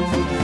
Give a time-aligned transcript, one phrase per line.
[0.00, 0.39] Hello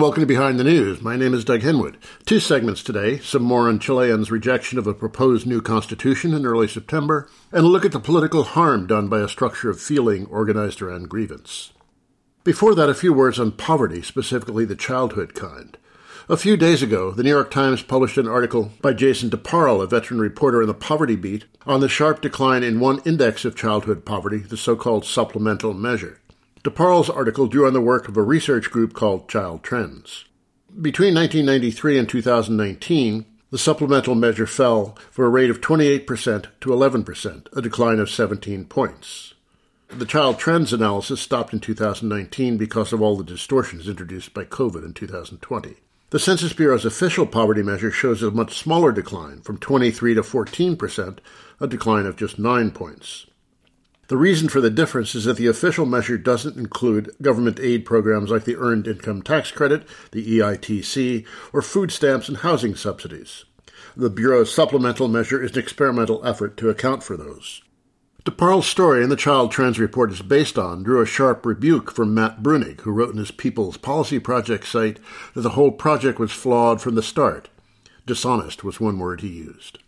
[0.00, 1.02] welcome to Behind the News.
[1.02, 1.96] My name is Doug Henwood.
[2.24, 6.68] Two segments today some more on Chileans' rejection of a proposed new constitution in early
[6.68, 10.80] September, and a look at the political harm done by a structure of feeling organized
[10.80, 11.74] around grievance.
[12.44, 15.76] Before that, a few words on poverty, specifically the childhood kind.
[16.30, 19.86] A few days ago, the New York Times published an article by Jason DeParle, a
[19.86, 24.06] veteran reporter in the Poverty Beat, on the sharp decline in one index of childhood
[24.06, 26.20] poverty, the so called supplemental measure.
[26.62, 30.26] DeParle's article drew on the work of a research group called Child Trends.
[30.68, 36.06] Between 1993 and 2019, the supplemental measure fell from a rate of 28%
[36.60, 39.32] to 11%, a decline of 17 points.
[39.88, 44.84] The child trends analysis stopped in 2019 because of all the distortions introduced by COVID
[44.84, 45.76] in 2020.
[46.10, 51.18] The Census Bureau's official poverty measure shows a much smaller decline, from 23 to 14%,
[51.58, 53.26] a decline of just 9 points.
[54.10, 58.28] The reason for the difference is that the official measure doesn't include government aid programs
[58.28, 63.44] like the Earned Income Tax Credit, the EITC, or food stamps and housing subsidies.
[63.96, 67.62] The Bureau's supplemental measure is an experimental effort to account for those.
[68.24, 72.12] DeParle's story and the Child Trends Report is based on drew a sharp rebuke from
[72.12, 74.98] Matt Bruenig, who wrote in his People's Policy Project site
[75.34, 77.48] that the whole project was flawed from the start.
[78.06, 79.78] Dishonest was one word he used.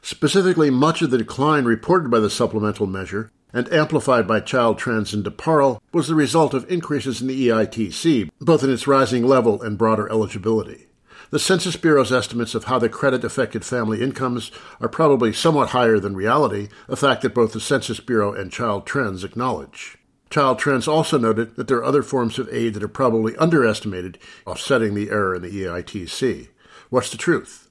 [0.00, 5.14] Specifically, much of the decline reported by the supplemental measure and amplified by child trends
[5.14, 9.62] in DeParle, was the result of increases in the EITC, both in its rising level
[9.62, 10.86] and broader eligibility.
[11.30, 14.50] The Census Bureau's estimates of how the credit affected family incomes
[14.80, 18.84] are probably somewhat higher than reality, a fact that both the Census Bureau and Child
[18.84, 19.96] Trends acknowledge.
[20.30, 24.18] Child Trends also noted that there are other forms of aid that are probably underestimated,
[24.46, 26.48] offsetting the error in the EITC.
[26.88, 27.68] What's the truth?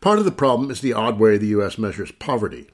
[0.00, 1.78] Part of the problem is the odd way the U.S.
[1.78, 2.68] measures poverty.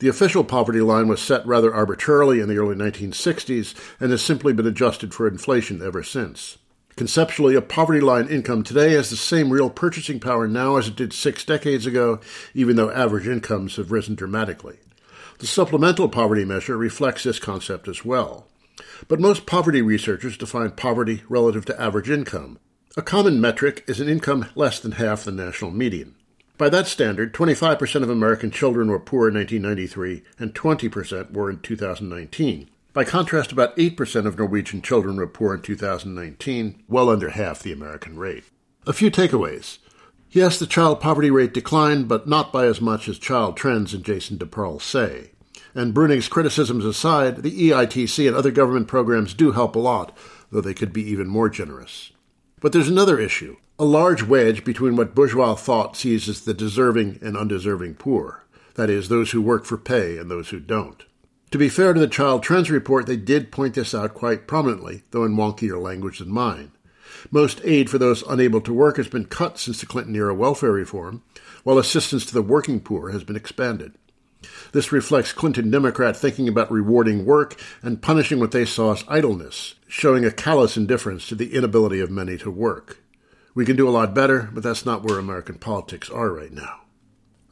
[0.00, 4.54] The official poverty line was set rather arbitrarily in the early 1960s and has simply
[4.54, 6.56] been adjusted for inflation ever since.
[6.96, 10.96] Conceptually, a poverty line income today has the same real purchasing power now as it
[10.96, 12.18] did six decades ago,
[12.54, 14.78] even though average incomes have risen dramatically.
[15.38, 18.48] The supplemental poverty measure reflects this concept as well.
[19.06, 22.58] But most poverty researchers define poverty relative to average income.
[22.96, 26.14] A common metric is an income less than half the national median.
[26.60, 31.60] By that standard, 25% of American children were poor in 1993 and 20% were in
[31.60, 32.68] 2019.
[32.92, 37.72] By contrast, about 8% of Norwegian children were poor in 2019, well under half the
[37.72, 38.44] American rate.
[38.86, 39.78] A few takeaways.
[40.32, 44.04] Yes, the child poverty rate declined, but not by as much as child trends and
[44.04, 45.30] Jason DeParle say.
[45.74, 50.14] And Bruenig's criticisms aside, the EITC and other government programs do help a lot,
[50.52, 52.12] though they could be even more generous.
[52.60, 57.18] But there's another issue a large wedge between what bourgeois thought sees as the deserving
[57.22, 61.06] and undeserving poor, that is, those who work for pay and those who don't.
[61.50, 65.04] To be fair to the Child Trends Report, they did point this out quite prominently,
[65.12, 66.72] though in wonkier language than mine.
[67.30, 70.72] Most aid for those unable to work has been cut since the Clinton era welfare
[70.72, 71.22] reform,
[71.64, 73.94] while assistance to the working poor has been expanded.
[74.72, 79.76] This reflects Clinton Democrat thinking about rewarding work and punishing what they saw as idleness,
[79.88, 82.98] showing a callous indifference to the inability of many to work.
[83.54, 86.82] We can do a lot better, but that's not where American politics are right now.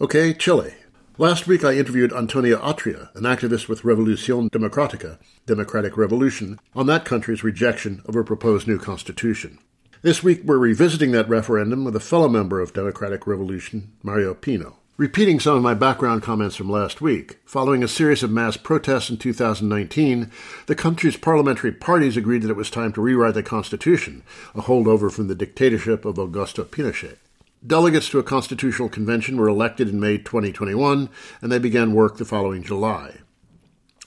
[0.00, 0.74] Okay, Chile.
[1.20, 7.04] Last week I interviewed Antonia Atria, an activist with Revolucion Democratica, Democratic Revolution, on that
[7.04, 9.58] country's rejection of a proposed new constitution.
[10.02, 14.77] This week we're revisiting that referendum with a fellow member of Democratic Revolution, Mario Pino.
[14.98, 19.08] Repeating some of my background comments from last week, following a series of mass protests
[19.08, 20.28] in 2019,
[20.66, 24.24] the country's parliamentary parties agreed that it was time to rewrite the Constitution,
[24.56, 27.18] a holdover from the dictatorship of Augusto Pinochet.
[27.64, 31.08] Delegates to a constitutional convention were elected in May 2021,
[31.40, 33.18] and they began work the following July.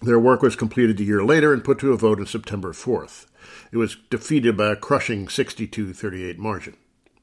[0.01, 3.27] Their work was completed a year later and put to a vote on September 4th.
[3.71, 6.75] It was defeated by a crushing 62 38 margin.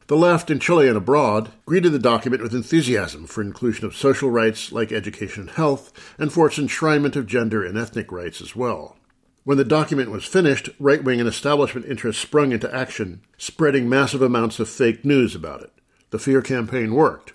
[0.08, 4.30] The left in Chile and abroad greeted the document with enthusiasm for inclusion of social
[4.30, 8.56] rights like education and health, and for its enshrinement of gender and ethnic rights as
[8.56, 8.96] well.
[9.44, 14.22] When the document was finished, right wing and establishment interests sprung into action, spreading massive
[14.22, 15.74] amounts of fake news about it.
[16.08, 17.34] The fear campaign worked.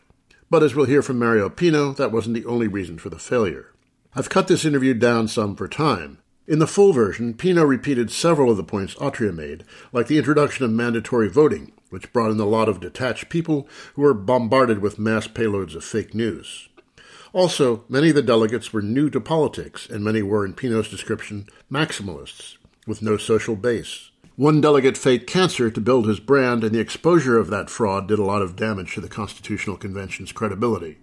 [0.50, 3.68] But as we'll hear from Mario Pino, that wasn't the only reason for the failure.
[4.16, 6.23] I've cut this interview down some for time.
[6.46, 9.64] In the full version, Pino repeated several of the points Atria made,
[9.94, 14.02] like the introduction of mandatory voting, which brought in a lot of detached people who
[14.02, 16.68] were bombarded with mass payloads of fake news.
[17.32, 21.48] Also, many of the delegates were new to politics, and many were, in Pino's description,
[21.72, 24.12] maximalists, with no social base.
[24.36, 28.20] One delegate faked cancer to build his brand, and the exposure of that fraud did
[28.20, 30.98] a lot of damage to the Constitutional Convention's credibility.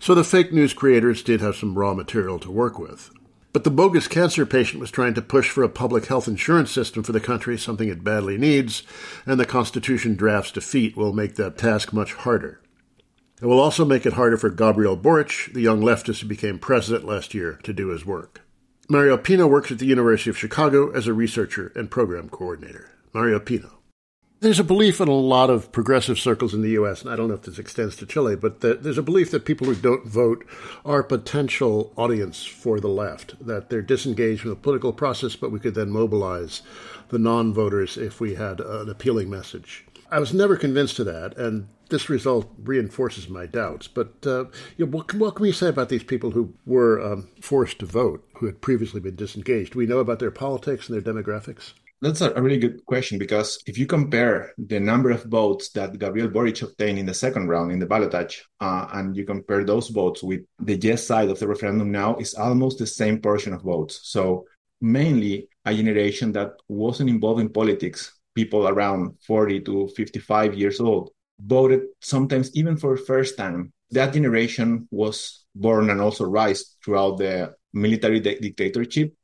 [0.00, 3.10] So the fake news creators did have some raw material to work with.
[3.56, 7.02] But the bogus cancer patient was trying to push for a public health insurance system
[7.02, 8.82] for the country, something it badly needs,
[9.24, 12.60] and the Constitution draft's defeat will make that task much harder.
[13.40, 17.06] It will also make it harder for Gabriel Boric, the young leftist who became president
[17.06, 18.42] last year, to do his work.
[18.90, 22.90] Mario Pino works at the University of Chicago as a researcher and program coordinator.
[23.14, 23.75] Mario Pino.
[24.40, 27.28] There's a belief in a lot of progressive circles in the U.S., and I don't
[27.28, 30.46] know if this extends to Chile, but there's a belief that people who don't vote
[30.84, 35.58] are potential audience for the left, that they're disengaged from the political process, but we
[35.58, 36.60] could then mobilize
[37.08, 39.86] the non voters if we had an appealing message.
[40.10, 43.88] I was never convinced of that, and this result reinforces my doubts.
[43.88, 44.44] But uh,
[44.76, 47.86] you know, what, what, can we say about these people who were um, forced to
[47.86, 49.72] vote, who had previously been disengaged?
[49.72, 51.72] Do we know about their politics and their demographics?
[52.02, 56.28] That's a really good question because if you compare the number of votes that Gabriel
[56.28, 60.22] Boric obtained in the second round in the ballotage, uh, and you compare those votes
[60.22, 64.00] with the yes side of the referendum now, it's almost the same portion of votes.
[64.02, 64.44] So
[64.82, 71.10] mainly a generation that wasn't involved in politics, people around 40 to 55 years old,
[71.40, 73.72] voted sometimes even for the first time.
[73.92, 79.14] That generation was born and also raised throughout the military di- dictatorship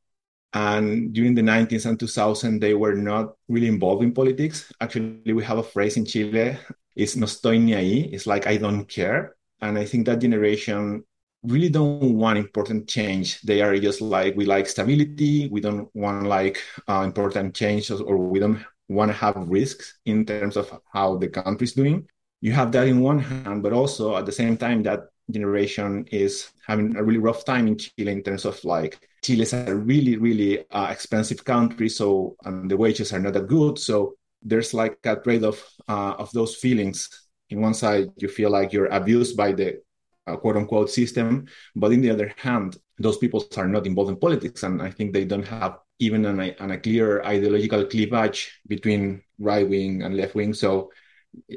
[0.55, 4.73] and during the 90s and 2000, they were not really involved in politics.
[4.81, 6.59] Actually, we have a phrase in Chile,
[6.95, 8.13] it's no estoy ni ahí.
[8.13, 9.37] It's like, I don't care.
[9.61, 11.05] And I think that generation
[11.43, 13.41] really don't want important change.
[13.43, 15.49] They are just like, we like stability.
[15.49, 16.59] We don't want like
[16.89, 21.29] uh, important changes or we don't want to have risks in terms of how the
[21.29, 22.07] country is doing.
[22.41, 26.51] You have that in one hand, but also at the same time, that generation is
[26.67, 30.17] having a really rough time in Chile in terms of like Chile is a really,
[30.17, 33.79] really uh, expensive country, so and the wages are not that good.
[33.79, 37.09] So there's like a trade-off uh, of those feelings.
[37.51, 39.81] In one side, you feel like you're abused by the
[40.27, 41.47] uh, quote-unquote system,
[41.77, 45.13] but in the other hand, those people are not involved in politics, and I think
[45.13, 50.35] they don't have even an, an a clear ideological cleavage between right wing and left
[50.35, 50.53] wing.
[50.53, 50.91] So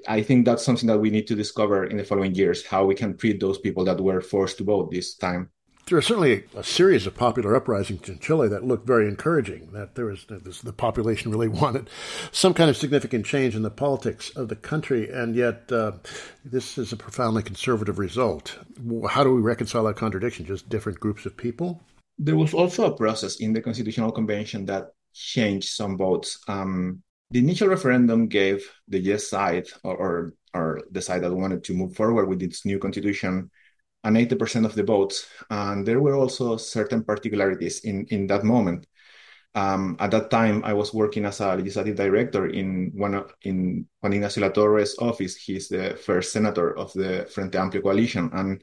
[0.07, 2.95] I think that's something that we need to discover in the following years how we
[2.95, 5.49] can treat those people that were forced to vote this time
[5.87, 9.69] there are certainly a series of popular uprisings in Chile that looked very encouraging.
[9.71, 11.89] That there was this, the population really wanted
[12.31, 15.93] some kind of significant change in the politics of the country, and yet uh,
[16.43, 18.57] this is a profoundly conservative result.
[19.09, 20.45] How do we reconcile that contradiction?
[20.45, 21.81] Just different groups of people.
[22.17, 26.39] There was also a process in the Constitutional Convention that changed some votes.
[26.47, 31.63] Um, the initial referendum gave the yes side, or, or, or the side that wanted
[31.65, 33.49] to move forward with its new constitution
[34.05, 35.27] an 80% of the votes.
[35.49, 38.85] And there were also certain particularities in, in that moment.
[39.55, 43.87] Um, at that time, I was working as a legislative director in one of, in
[44.01, 45.35] Juan Ignacio Latorre's office.
[45.35, 48.61] He's the first senator of the Frente Amplio coalition, and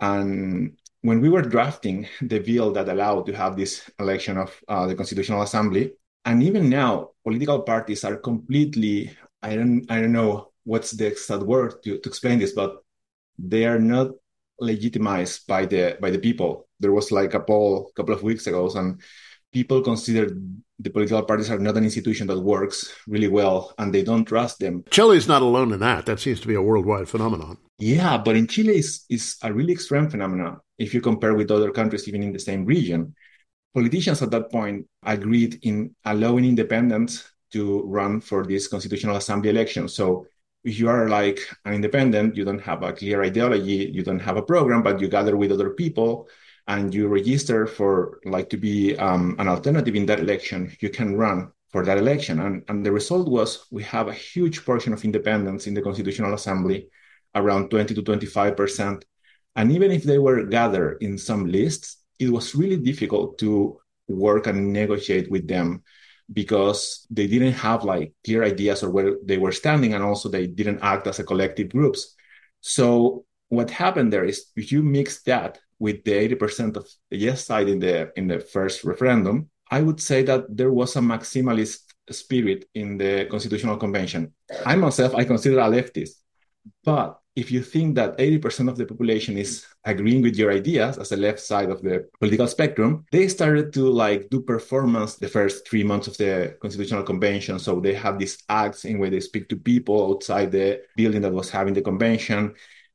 [0.00, 4.86] and when we were drafting the bill that allowed to have this election of uh,
[4.86, 5.92] the Constitutional Assembly,
[6.28, 11.42] and even now, political parties are completely I don't I don't know what's the exact
[11.42, 12.84] word to, to explain this, but
[13.38, 14.10] they are not
[14.60, 16.68] legitimized by the by the people.
[16.80, 19.00] There was like a poll a couple of weeks ago, and
[19.52, 20.36] people consider
[20.78, 24.58] the political parties are not an institution that works really well, and they don't trust
[24.58, 24.84] them.
[24.90, 26.04] Chile is not alone in that.
[26.04, 27.56] That seems to be a worldwide phenomenon.
[27.78, 31.70] Yeah, but in Chile is is a really extreme phenomenon if you compare with other
[31.70, 33.14] countries, even in the same region.
[33.74, 39.88] Politicians at that point agreed in allowing independents to run for this constitutional assembly election.
[39.88, 40.26] So
[40.64, 44.36] if you are like an independent, you don't have a clear ideology, you don't have
[44.36, 46.28] a program, but you gather with other people
[46.66, 51.16] and you register for like to be um, an alternative in that election, you can
[51.16, 52.40] run for that election.
[52.40, 56.34] And, and the result was we have a huge portion of independents in the Constitutional
[56.34, 56.88] Assembly,
[57.34, 59.02] around 20 to 25%.
[59.56, 64.46] And even if they were gathered in some lists, it was really difficult to work
[64.46, 65.82] and negotiate with them
[66.32, 70.46] because they didn't have like clear ideas or where they were standing and also they
[70.46, 72.14] didn't act as a collective groups.
[72.60, 77.46] So what happened there is if you mix that with the 80% of the yes
[77.46, 81.80] side in the in the first referendum i would say that there was a maximalist
[82.10, 84.32] spirit in the constitutional convention.
[84.64, 86.16] I myself i consider a leftist
[86.84, 91.10] but if you think that 80% of the population is agreeing with your ideas as
[91.10, 95.68] the left side of the political spectrum, they started to like do performance the first
[95.68, 97.58] three months of the constitutional convention.
[97.60, 101.32] So they have these acts in where they speak to people outside the building that
[101.32, 102.54] was having the convention.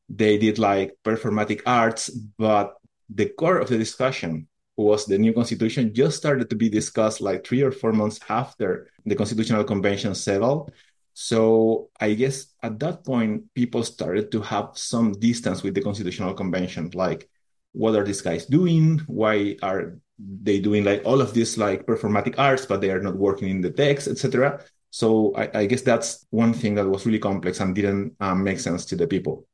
[0.09, 2.75] They did like performatic arts, but
[3.09, 7.45] the core of the discussion was the new constitution just started to be discussed like
[7.45, 10.71] three or four months after the constitutional convention settled
[11.13, 16.33] so I guess at that point, people started to have some distance with the Constitutional
[16.33, 16.89] Convention.
[16.93, 17.29] Like,
[17.71, 18.99] what are these guys doing?
[19.07, 23.15] Why are they doing like all of this like performatic arts, but they are not
[23.15, 24.63] working in the text, etc.
[24.89, 28.59] So I, I, guess that's one thing that was really complex and didn't um, make
[28.59, 29.47] sense to the people.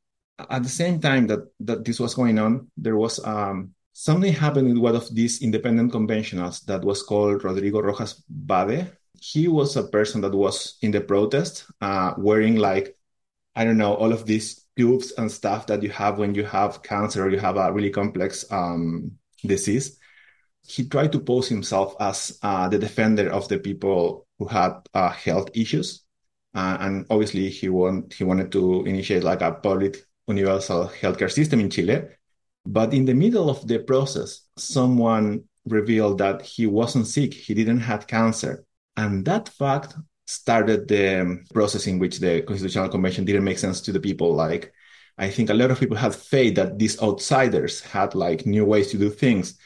[0.49, 4.67] At the same time that that this was going on, there was um, something happened
[4.67, 9.83] with one of these independent conventionals that was called Rodrigo Rojas Vade he was a
[9.83, 12.95] person that was in the protest uh, wearing like
[13.55, 16.81] i don't know all of these tubes and stuff that you have when you have
[16.83, 19.11] cancer or you have a really complex um,
[19.45, 19.99] disease.
[20.65, 25.09] He tried to pose himself as uh, the defender of the people who had uh,
[25.09, 26.05] health issues.
[26.55, 29.97] Uh, and obviously he want, he wanted to initiate like a public
[30.27, 32.03] universal healthcare system in chile.
[32.65, 37.33] But in the middle of the process someone revealed that he wasn't sick.
[37.33, 38.65] He didn't have cancer
[38.97, 39.95] and that fact
[40.29, 44.33] started the process in which the Constitutional Convention didn't make sense to the people.
[44.33, 44.71] Like,
[45.17, 48.91] I think a lot of people had faith that these outsiders had like new ways
[48.91, 49.57] to do things.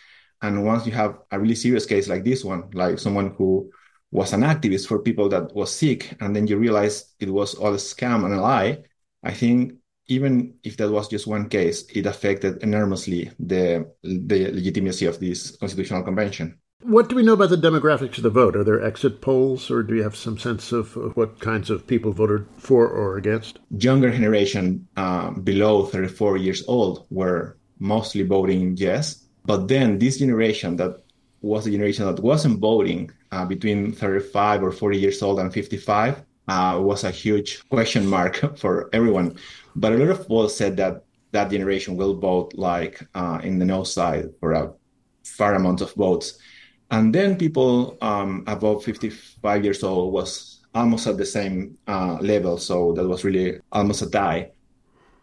[0.41, 3.71] And once you have a really serious case like this one, like someone who
[4.11, 7.73] was an activist for people that was sick, and then you realize it was all
[7.73, 8.83] a scam and a lie,
[9.21, 9.73] I think
[10.07, 15.55] even if that was just one case, it affected enormously the the legitimacy of this
[15.57, 16.59] constitutional convention.
[16.83, 18.57] What do we know about the demographics of the vote?
[18.57, 22.11] Are there exit polls, or do you have some sense of what kinds of people
[22.11, 23.59] voted for or against?
[23.77, 29.23] Younger generation uh, below 34 years old were mostly voting yes.
[29.45, 31.01] But then this generation that
[31.41, 36.21] was the generation that wasn't voting uh, between 35 or 40 years old and 55
[36.49, 39.37] uh, was a huge question mark for everyone.
[39.77, 43.65] But a lot of people said that that generation will vote like uh, in the
[43.65, 44.73] no side for a
[45.23, 46.39] fair amount of votes
[46.91, 52.57] and then people um, above 55 years old was almost at the same uh, level.
[52.57, 54.51] So that was really almost a tie.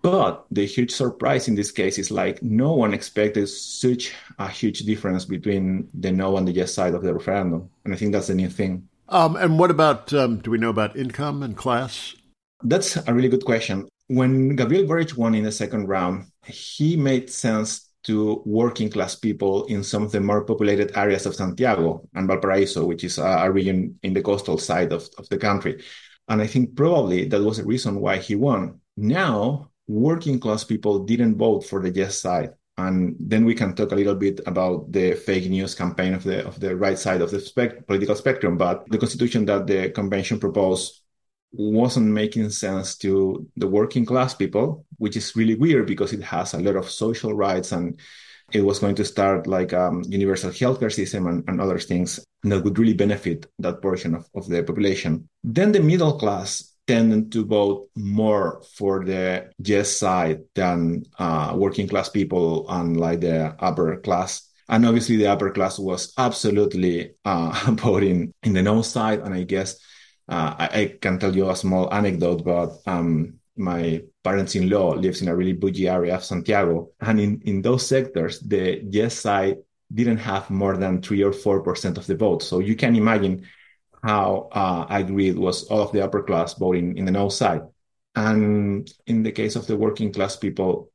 [0.03, 4.81] But the huge surprise in this case is like no one expected such a huge
[4.81, 7.69] difference between the no and the yes side of the referendum.
[7.85, 8.89] And I think that's the new thing.
[9.11, 12.15] Um, and what about, um, do we know about income and class?
[12.63, 13.89] That's a really good question.
[14.07, 19.65] When Gabriel Boric won in the second round, he made sense to working class people
[19.67, 23.99] in some of the more populated areas of Santiago and Valparaiso, which is a, region
[24.03, 25.83] in the coastal side of, of the country.
[26.29, 28.81] And I think probably that was the reason why he won.
[28.97, 32.55] Now, working class people didn't vote for the yes side.
[32.79, 36.47] And then we can talk a little bit about the fake news campaign of the
[36.47, 38.57] of the right side of the political spectrum.
[38.57, 41.03] But the constitution that the convention proposed
[41.53, 46.55] wasn't making sense to the working class people, which is really weird because it has
[46.55, 48.01] a lot of social rights and
[48.53, 52.63] it was going to start like um, universal healthcare system and, and other things that
[52.65, 55.29] would really benefit that portion of, of the population.
[55.45, 61.87] Then the middle class tended to vote more for the yes side than uh, working
[61.87, 64.49] class people and like the upper class.
[64.69, 69.21] And obviously the upper class was absolutely uh, voting in the no side.
[69.21, 69.79] And I guess
[70.31, 75.29] uh, I, I, can tell you a small anecdote, but um, my parents-in-law lives in
[75.29, 79.59] a really bougie area of Santiago, and in, in those sectors, the yes side
[79.93, 82.45] didn't have more than three or four percent of the vote.
[82.45, 83.47] So you can imagine
[84.05, 87.63] how uh, I agreed was all of the upper class voting in the no side.
[88.15, 90.91] And in the case of the working class people,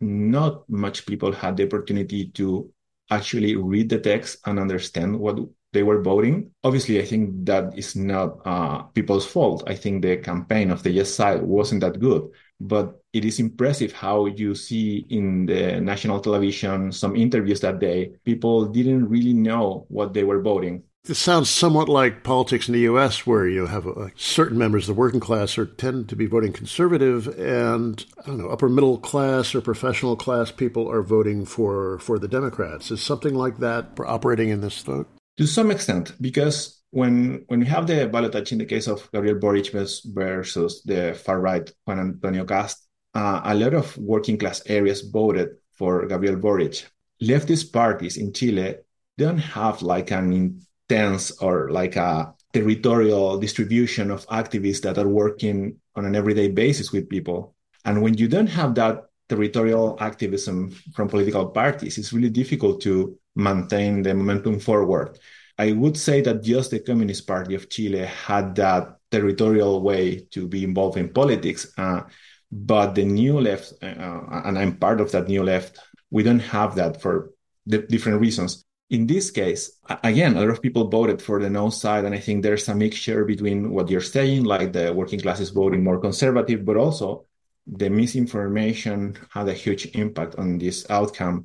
[0.00, 2.70] not much people had the opportunity to
[3.10, 5.38] actually read the text and understand what
[5.72, 6.50] they were voting.
[6.64, 9.62] Obviously, I think that is not uh, people's fault.
[9.66, 12.28] I think the campaign of the yes side wasn't that good,
[12.60, 18.12] but it is impressive how you see in the national television some interviews that day,
[18.24, 20.82] people didn't really know what they were voting.
[21.04, 24.94] This sounds somewhat like politics in the U.S., where you have a, certain members of
[24.94, 28.98] the working class are tend to be voting conservative, and I don't know, upper middle
[28.98, 32.90] class or professional class people are voting for for the Democrats.
[32.90, 35.08] Is something like that operating in this vote?
[35.40, 39.38] To some extent, because when when we have the ballotage in the case of Gabriel
[39.38, 45.00] Boric versus the far right Juan Antonio Kast, uh, a lot of working class areas
[45.00, 46.84] voted for Gabriel Boric.
[47.22, 48.76] Leftist parties in Chile
[49.16, 55.76] don't have like an intense or like a territorial distribution of activists that are working
[55.96, 57.54] on an everyday basis with people.
[57.86, 63.16] And when you don't have that territorial activism from political parties, it's really difficult to
[63.40, 65.18] maintain the momentum forward.
[65.58, 70.46] I would say that just the Communist Party of Chile had that territorial way to
[70.46, 71.72] be involved in politics.
[71.76, 72.02] Uh,
[72.50, 75.78] but the new left, uh, and I'm part of that new left,
[76.10, 77.32] we don't have that for
[77.66, 78.64] different reasons.
[78.90, 82.18] In this case, again, a lot of people voted for the no side, and I
[82.18, 86.64] think there's a mixture between what you're saying, like the working classes voting more conservative,
[86.64, 87.26] but also
[87.66, 91.44] the misinformation had a huge impact on this outcome.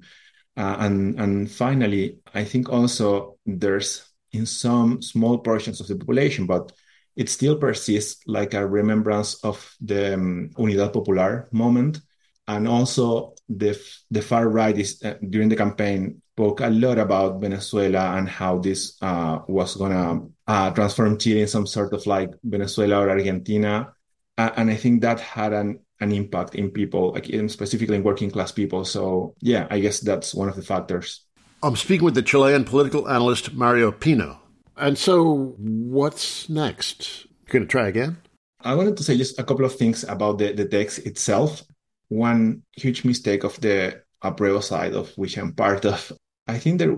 [0.57, 6.45] Uh, and and finally, I think also there's in some small portions of the population,
[6.45, 6.71] but
[7.15, 12.01] it still persists like a remembrance of the um, Unidad Popular moment.
[12.47, 13.79] And also the,
[14.11, 18.59] the far right is uh, during the campaign spoke a lot about Venezuela and how
[18.59, 23.09] this uh, was going to uh, transform Chile in some sort of like Venezuela or
[23.09, 23.93] Argentina.
[24.37, 28.31] and I think that had an, an impact in people, like in specifically in working
[28.31, 28.85] class people.
[28.85, 31.21] So yeah, I guess that's one of the factors.
[31.63, 34.39] I'm speaking with the Chilean political analyst Mario Pino.
[34.77, 37.27] And so, what's next?
[37.47, 38.17] Going to try again?
[38.61, 41.63] I wanted to say just a couple of things about the, the text itself.
[42.09, 46.11] One huge mistake of the Apruebo side, of which I'm part of,
[46.47, 46.97] I think there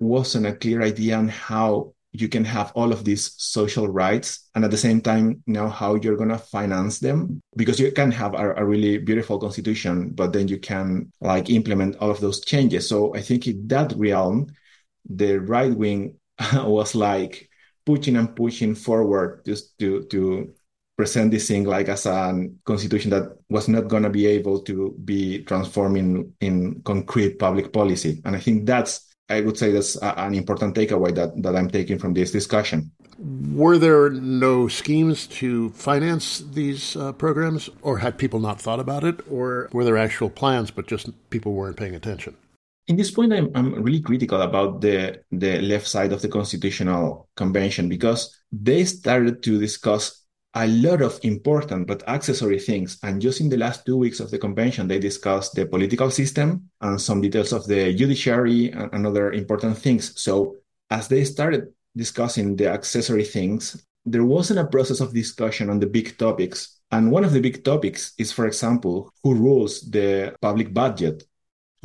[0.00, 4.64] wasn't a clear idea on how you can have all of these social rights and
[4.64, 8.34] at the same time know how you're going to finance them because you can have
[8.34, 12.88] a, a, really beautiful constitution but then you can like implement all of those changes
[12.88, 14.46] so i think in that realm
[15.10, 16.16] the right wing
[16.54, 17.50] was like
[17.84, 20.52] pushing and pushing forward just to to
[20.98, 24.96] present this thing like as a constitution that was not going to be able to
[25.04, 28.20] be transformed in, in concrete public policy.
[28.24, 31.68] And I think that's, I would say that's a, an important takeaway that, that I'm
[31.68, 32.90] taking from this discussion.
[33.52, 39.04] Were there no schemes to finance these uh, programs, or had people not thought about
[39.04, 42.36] it, or were there actual plans, but just people weren't paying attention?
[42.88, 47.28] in this point, I'm, I'm really critical about the, the left side of the Constitutional
[47.36, 50.17] Convention because they started to discuss
[50.58, 52.98] a lot of important but accessory things.
[53.04, 56.68] And just in the last two weeks of the convention, they discussed the political system
[56.80, 60.20] and some details of the judiciary and, other important things.
[60.20, 60.56] So
[60.90, 65.86] as they started discussing the accessory things, there wasn't a process of discussion on the
[65.86, 66.80] big topics.
[66.90, 71.22] And one of the big topics is, for example, who rules the public budget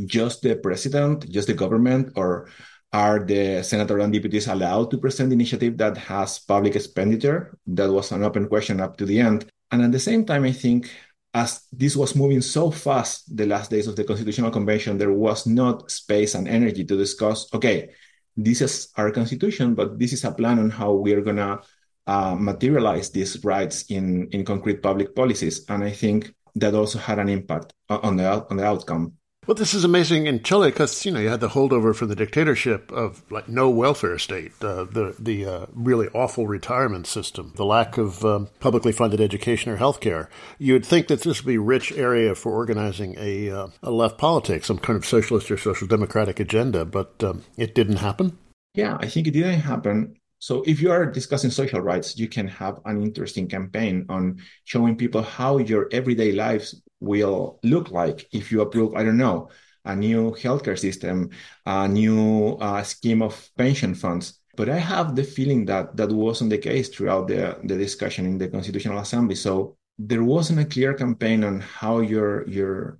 [0.06, 2.50] just the president, just the government, or
[2.93, 7.58] are the senators and deputies allowed to present initiative that has public expenditure?
[7.67, 9.45] That was an open question up to the end.
[9.71, 10.91] And at the same time, I think
[11.34, 15.47] as this was moving so fast the last days of the Constitutional Convention, there was
[15.47, 17.89] not space and energy to discuss, okay,
[18.38, 21.62] this is our constitution, but this is a plan on how we are going to
[22.06, 25.65] uh, materialize these rights in, in concrete public policies.
[25.69, 29.13] And I think that also had an impact on the, on the outcome.
[29.45, 32.15] Well, this is amazing in Chile because you know you had the holdover from the
[32.15, 37.65] dictatorship of like no welfare state, uh, the the uh, really awful retirement system, the
[37.65, 40.29] lack of um, publicly funded education or health care.
[40.60, 44.17] You'd think that this would be a rich area for organizing a, uh, a left
[44.17, 48.38] politics, some kind of socialist or social democratic agenda, but um, it didn't happen.
[48.75, 50.15] Yeah, I think it didn't happen.
[50.39, 54.95] So if you are discussing social rights, you can have an interesting campaign on showing
[54.95, 59.50] people how your everyday lives will look like if you approve, I don't know,
[59.86, 61.30] a new healthcare system,
[61.66, 64.39] a new uh, scheme of pension funds.
[64.56, 68.38] But I have the feeling that that wasn't the case throughout the, the discussion in
[68.38, 69.36] the Constitutional Assembly.
[69.36, 73.00] So there wasn't a clear campaign on how your your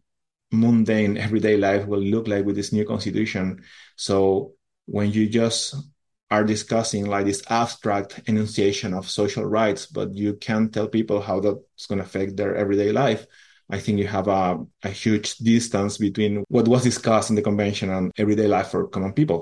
[0.52, 3.64] mundane everyday life will look like with this new constitution.
[3.96, 4.54] So
[4.86, 5.76] when you just
[6.30, 11.40] are discussing like this abstract enunciation of social rights, but you can't tell people how
[11.40, 13.28] that's going to affect their everyday life.
[13.74, 17.90] I think you have a, a huge distance between what was discussed in the convention
[17.90, 19.40] and everyday life for common people.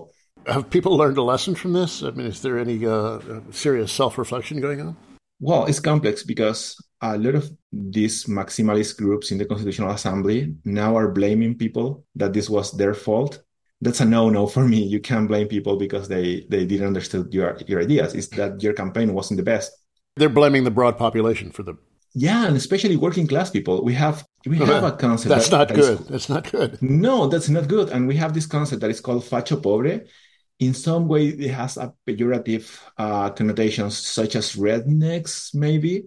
[0.47, 2.01] Have people learned a lesson from this?
[2.01, 3.19] I mean, is there any uh,
[3.51, 4.95] serious self reflection going on?
[5.39, 10.95] Well, it's complex because a lot of these maximalist groups in the Constitutional Assembly now
[10.95, 13.43] are blaming people that this was their fault
[13.81, 14.83] that's a no-no for me.
[14.83, 18.13] You can't blame people because they they didn't understand your your ideas.
[18.13, 19.71] It's that your campaign wasn't the best.
[20.15, 21.75] They're blaming the broad population for the
[22.13, 23.83] yeah, and especially working class people.
[23.83, 25.99] We have we have a concept that's that, not that good.
[26.01, 26.81] Is, that's not good.
[26.81, 27.89] No, that's not good.
[27.89, 30.01] And we have this concept that is called facho pobre.
[30.59, 36.03] In some way, it has a pejorative uh, connotations, such as rednecks, maybe.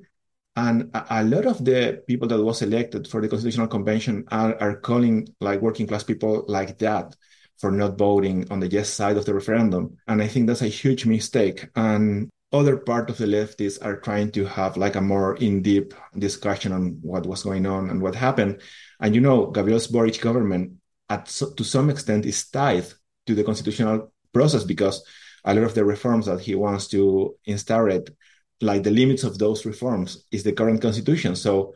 [0.55, 4.55] And a, a, lot of the people that was elected for the constitutional convention are,
[4.61, 7.17] are calling like working class people like that
[7.59, 9.97] for not voting on the yes side of the referendum.
[10.07, 11.69] And I think that's a huge mistake.
[11.75, 16.73] And other part of the leftists are trying to have like a more in-depth discussion
[16.73, 18.61] on what was going on and what happened.
[19.01, 20.75] And you know, Gabriel Boric government,
[21.09, 22.87] at to some extent, is tied
[23.27, 25.05] to the constitutional process because
[25.45, 28.11] a lot of the reforms that he wants to instaurate,
[28.61, 31.35] like the limits of those reforms, is the current constitution.
[31.35, 31.75] So,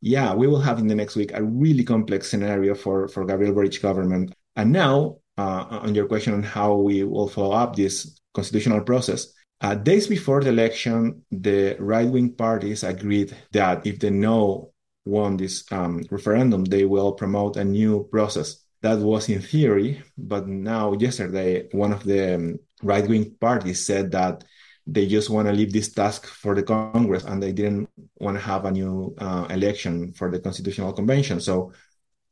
[0.00, 3.52] yeah, we will have in the next week a really complex scenario for for Gabriel
[3.52, 4.32] Boric government.
[4.54, 9.32] And now, uh, on your question on how we will follow up this constitutional process,
[9.60, 14.72] uh, days before the election, the right wing parties agreed that if the no
[15.04, 18.64] won this um, referendum, they will promote a new process.
[18.82, 24.10] That was in theory, but now, yesterday, one of the um, right wing parties said
[24.12, 24.44] that
[24.86, 28.42] they just want to leave this task for the Congress and they didn't want to
[28.42, 31.40] have a new uh, election for the Constitutional Convention.
[31.40, 31.72] So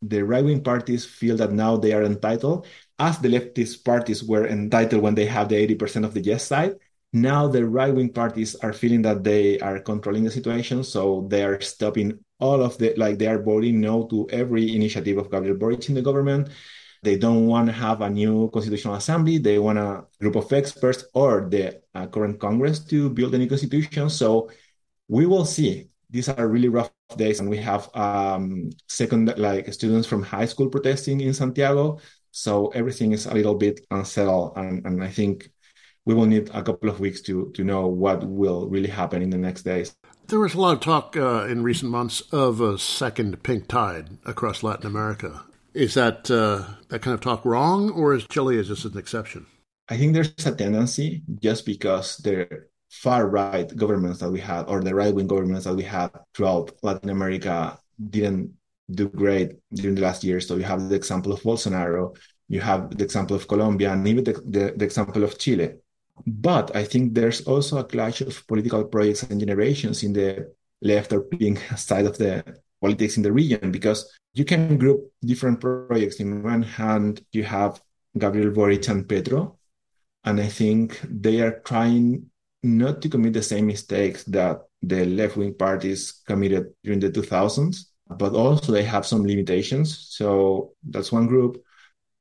[0.01, 2.67] the right wing parties feel that now they are entitled,
[2.99, 6.77] as the leftist parties were entitled when they have the 80% of the yes side
[7.13, 11.45] now the right wing parties are feeling that they are controlling the situation, so they
[11.45, 15.57] are stopping all of the like they are voting no to every initiative of Gabriel
[15.57, 16.49] Boric in the government.
[17.03, 19.39] They don't want to have a new constitutional assembly.
[19.39, 23.49] They want a group of experts or the uh, current Congress to build a new
[23.49, 24.11] constitution.
[24.11, 24.51] So
[25.09, 25.89] we will see.
[26.11, 30.69] These are really rough days, and we have um, second like students from high school
[30.69, 32.01] protesting in Santiago.
[32.31, 35.51] So everything is a little bit unsettled, and, and I think
[36.09, 39.29] we will need a couple of weeks to to know what will really happen in
[39.29, 39.95] the next days.
[40.29, 44.07] There was a lot of talk uh, in recent months of a second pink tide
[44.25, 45.43] across Latin America.
[45.75, 49.47] Is that uh, that kind of talk wrong, or is Chile just an exception?
[49.91, 52.37] I think there's a tendency just because the
[52.89, 56.73] far right governments that we had, or the right wing governments that we had throughout
[56.83, 57.79] Latin America,
[58.17, 58.55] didn't
[58.91, 60.41] do great during the last year.
[60.41, 62.17] So you have the example of Bolsonaro,
[62.49, 65.75] you have the example of Colombia, and even the, the, the example of Chile.
[66.27, 70.53] But I think there's also a clash of political projects and generations in the
[70.83, 72.45] left or pink side of the
[72.81, 76.21] politics in the region because you can group different projects.
[76.21, 77.81] In one hand, you have
[78.17, 79.59] Gabriel Boric and Petro,
[80.25, 82.31] and I think they are trying
[82.63, 87.87] not to commit the same mistakes that the left wing parties committed during the 2000s,
[88.17, 90.07] but also they have some limitations.
[90.11, 91.63] So that's one group.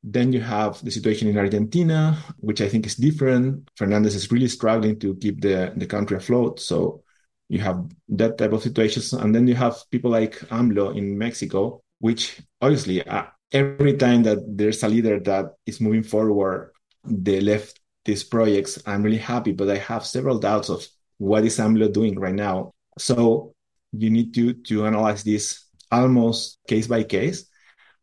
[0.10, 3.70] Then you have the situation in Argentina, which I think is different.
[3.76, 6.62] Fernandez is really struggling to keep the, the country afloat.
[6.62, 7.04] So
[7.50, 9.12] you have that type of situations.
[9.12, 14.40] And then you have people like AMLO in Mexico, which obviously uh, every time that
[14.48, 16.72] there's a leader that is moving forward,
[17.04, 18.82] they left these projects.
[18.86, 22.72] I'm really happy, but I have several doubts of what is AMLO doing right now.
[22.98, 23.54] So
[23.92, 27.50] you need to to analyze this almost case by case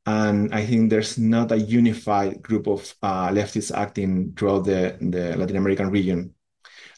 [0.06, 5.36] and I think there's not a unified group of uh, leftists acting throughout the, the
[5.36, 6.34] Latin American region.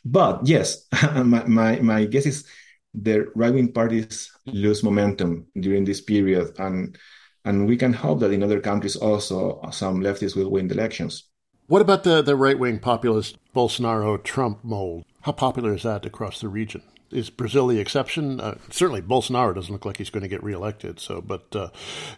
[0.04, 2.46] But yes, my, my, my guess is
[2.94, 6.96] the right wing parties lose momentum during this period, and
[7.44, 11.28] and we can hope that in other countries also some leftists will win the elections.
[11.68, 15.04] What about the, the right wing populist Bolsonaro Trump mold?
[15.22, 16.82] How popular is that across the region?
[17.10, 18.40] Is Brazil the exception?
[18.40, 21.00] Uh, certainly, Bolsonaro doesn't look like he's going to get reelected.
[21.00, 21.68] So, but uh,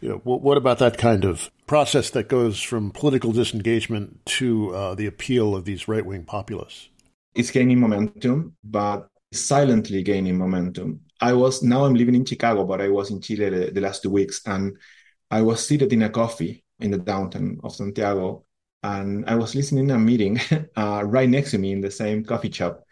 [0.01, 4.74] you know, w- what about that kind of process that goes from political disengagement to
[4.74, 6.88] uh, the appeal of these right wing populists?
[7.35, 11.01] It's gaining momentum, but silently gaining momentum.
[11.20, 14.03] I was now I'm living in Chicago, but I was in Chile the, the last
[14.03, 14.77] two weeks, and
[15.31, 18.44] I was seated in a coffee in the downtown of Santiago,
[18.83, 20.40] and I was listening a meeting
[20.77, 22.85] uh, right next to me in the same coffee shop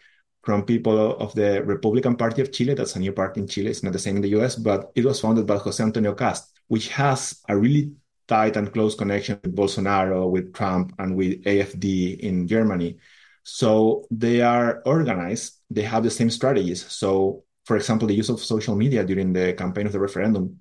[0.47, 2.73] from people of the Republican Party of Chile.
[2.73, 3.69] That's a new party in Chile.
[3.69, 6.53] It's not the same in the US, but it was founded by Jose Antonio Kast,
[6.69, 7.91] which has a really
[8.29, 12.95] tight and close connection with Bolsonaro, with Trump, and with AFD in Germany.
[13.43, 15.59] So they are organized.
[15.69, 16.85] They have the same strategies.
[16.85, 20.59] So, for example, the use of social media during the campaign of the referendum,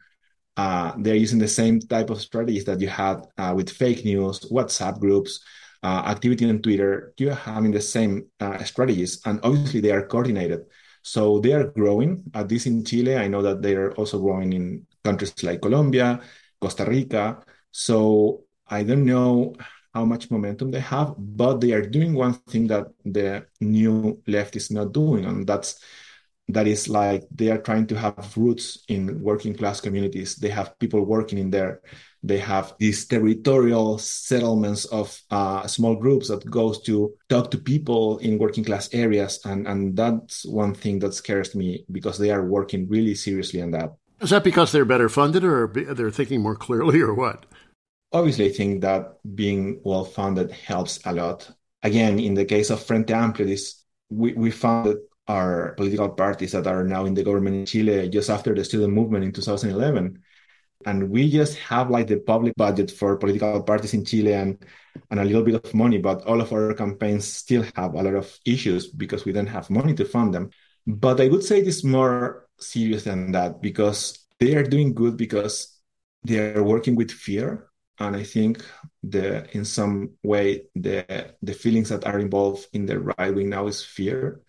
[0.57, 4.40] uh, they're using the same type of strategies that you had uh, with fake news,
[4.51, 5.44] WhatsApp groups,
[5.87, 10.66] uh, activity on Twitter, you're having the same uh, strategies, and obviously they are coordinated.
[11.03, 12.25] So they are growing.
[12.35, 16.20] At this in Chile, I know that they are also growing in countries like Colombia,
[16.61, 17.38] Costa Rica.
[17.70, 19.55] So I don't know
[19.94, 24.57] how much momentum they have, but they are doing one thing that the new left
[24.57, 25.79] is not doing, and that's
[26.49, 30.35] that is like they are trying to have roots in working class communities.
[30.37, 31.81] They have people working in there
[32.22, 38.18] they have these territorial settlements of uh, small groups that goes to talk to people
[38.18, 42.44] in working class areas and and that's one thing that scares me because they are
[42.44, 43.94] working really seriously on that.
[44.20, 47.46] Is that because they're better funded or they're thinking more clearly or what?
[48.12, 51.50] Obviously i think that being well funded helps a lot.
[51.83, 54.98] Again in the case of frente amplio this we, we founded
[55.29, 58.92] our political parties that are now in the government in Chile just after the student
[58.92, 60.22] movement in 2011
[60.84, 64.64] and we just have like the public budget for political parties in Chile and
[65.10, 68.14] and a little bit of money, but all of our campaigns still have a lot
[68.14, 70.50] of issues because we don't have money to fund them.
[70.86, 75.16] But I would say it is more serious than that because they are doing good
[75.16, 75.80] because
[76.24, 77.68] they are working with fear.
[77.98, 78.64] And I think
[79.02, 83.66] the in some way the the feelings that are involved in the right wing now
[83.66, 84.42] is fear.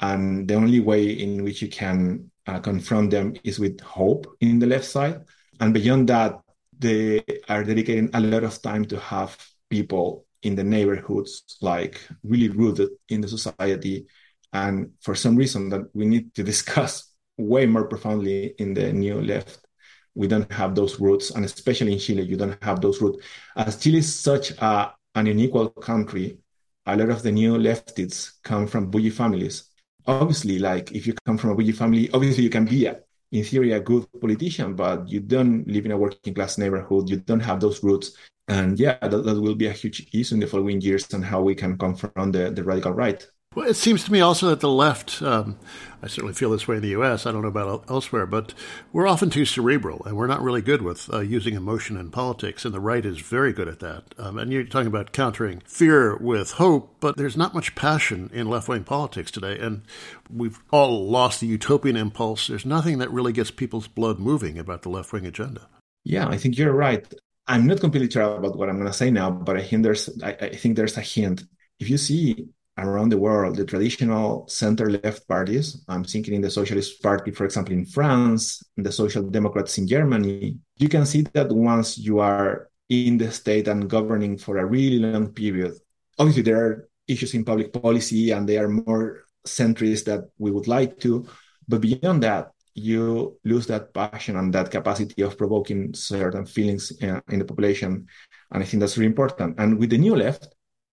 [0.00, 4.58] And the only way in which you can uh, confront them is with hope in
[4.58, 5.24] the left side
[5.60, 6.40] and beyond that,
[6.78, 9.36] they are dedicating a lot of time to have
[9.68, 14.06] people in the neighborhoods like really rooted in the society.
[14.52, 19.20] And for some reason that we need to discuss way more profoundly in the new
[19.20, 19.66] left,
[20.14, 21.30] we don't have those roots.
[21.30, 23.24] And especially in Chile, you don't have those roots.
[23.56, 26.38] As Chile is such a, an unequal country,
[26.86, 29.64] a lot of the new leftists come from bougie families.
[30.06, 32.98] Obviously, like if you come from a bougie family, obviously you can be a
[33.32, 37.08] in theory a good politician, but you don't live in a working class neighborhood.
[37.08, 38.16] You don't have those roots.
[38.48, 41.42] And yeah, that, that will be a huge issue in the following years and how
[41.42, 43.26] we can confront the, the radical right.
[43.54, 45.58] Well, it seems to me also that the left, um,
[46.02, 48.52] I certainly feel this way in the U.S., I don't know about elsewhere, but
[48.92, 52.64] we're often too cerebral and we're not really good with uh, using emotion in politics,
[52.64, 54.14] and the right is very good at that.
[54.18, 58.50] Um, and you're talking about countering fear with hope, but there's not much passion in
[58.50, 59.82] left wing politics today, and
[60.30, 62.46] we've all lost the utopian impulse.
[62.46, 65.68] There's nothing that really gets people's blood moving about the left wing agenda.
[66.04, 67.04] Yeah, I think you're right.
[67.46, 70.10] I'm not completely sure about what I'm going to say now, but I think there's
[70.22, 71.44] I, I think there's a hint.
[71.80, 72.48] If you see
[72.86, 77.44] around the world, the traditional center left parties, I'm thinking in the Socialist Party, for
[77.44, 82.68] example, in France, the Social Democrats in Germany, you can see that once you are
[82.88, 85.72] in the state and governing for a really long period,
[86.18, 90.68] obviously there are issues in public policy and they are more centrist that we would
[90.68, 91.26] like to.
[91.66, 97.20] But beyond that, you lose that passion and that capacity of provoking certain feelings in,
[97.28, 98.06] in the population.
[98.52, 99.56] And I think that's really important.
[99.58, 100.48] And with the new left,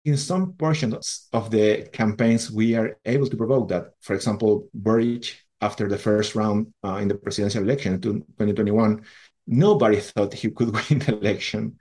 [0.05, 3.93] in some portions of the campaigns, we are able to provoke that.
[4.01, 9.03] For example, Boric, after the first round uh, in the presidential election in 2021,
[9.47, 11.79] nobody thought he could win the election.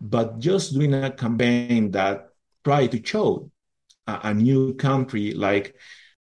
[0.00, 2.28] But just doing a campaign that
[2.64, 3.50] tried to show
[4.06, 5.76] a, a new country, like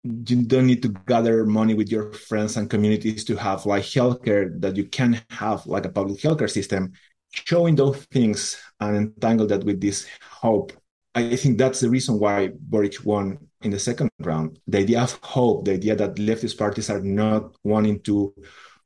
[0.04, 4.60] you don't need to gather money with your friends and communities to have like healthcare
[4.62, 6.94] that you can have like a public healthcare system
[7.32, 10.72] showing those things and entangle that with this hope
[11.16, 14.60] I think that's the reason why Boric won in the second round.
[14.68, 18.34] The idea of hope, the idea that leftist parties are not wanting to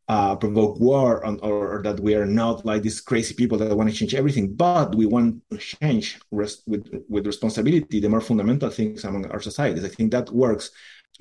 [0.07, 3.89] uh, provoke war on, or, that we are not like these crazy people that want
[3.89, 8.69] to change everything, but we want to change res- with with responsibility the more fundamental
[8.69, 9.83] things among our societies.
[9.83, 10.71] I think that works.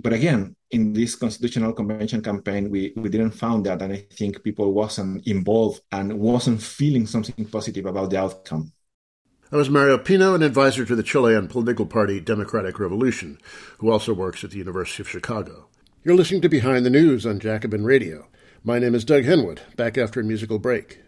[0.00, 4.44] But again, in this constitutional convention campaign, we, we didn't found that, and I think
[4.44, 8.72] people wasn't involved and wasn't feeling something positive about the outcome.
[9.50, 13.38] That was Mario Pino, an advisor to the Chilean political party Democratic Revolution,
[13.78, 15.68] who also works at the University of Chicago.
[16.04, 18.26] You're listening to Behind the News on Jacobin Radio.
[18.62, 21.00] My name is Doug Henwood, back after a musical break.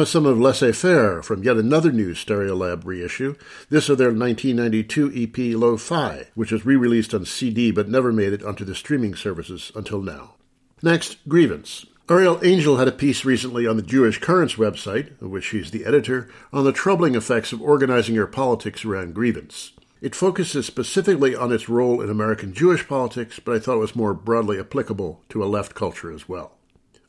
[0.00, 3.34] I'm some of Laissez Faire from yet another new Stereolab reissue,
[3.68, 8.42] this of their 1992 EP Lo-Fi, which was re-released on CD but never made it
[8.42, 10.36] onto the streaming services until now.
[10.82, 11.84] Next, Grievance.
[12.06, 15.84] Arielle Angel had a piece recently on the Jewish Currents website, of which she's the
[15.84, 19.72] editor, on the troubling effects of organizing your politics around grievance.
[20.00, 23.94] It focuses specifically on its role in American Jewish politics, but I thought it was
[23.94, 26.56] more broadly applicable to a left culture as well.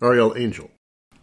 [0.01, 0.69] Arielle Angel.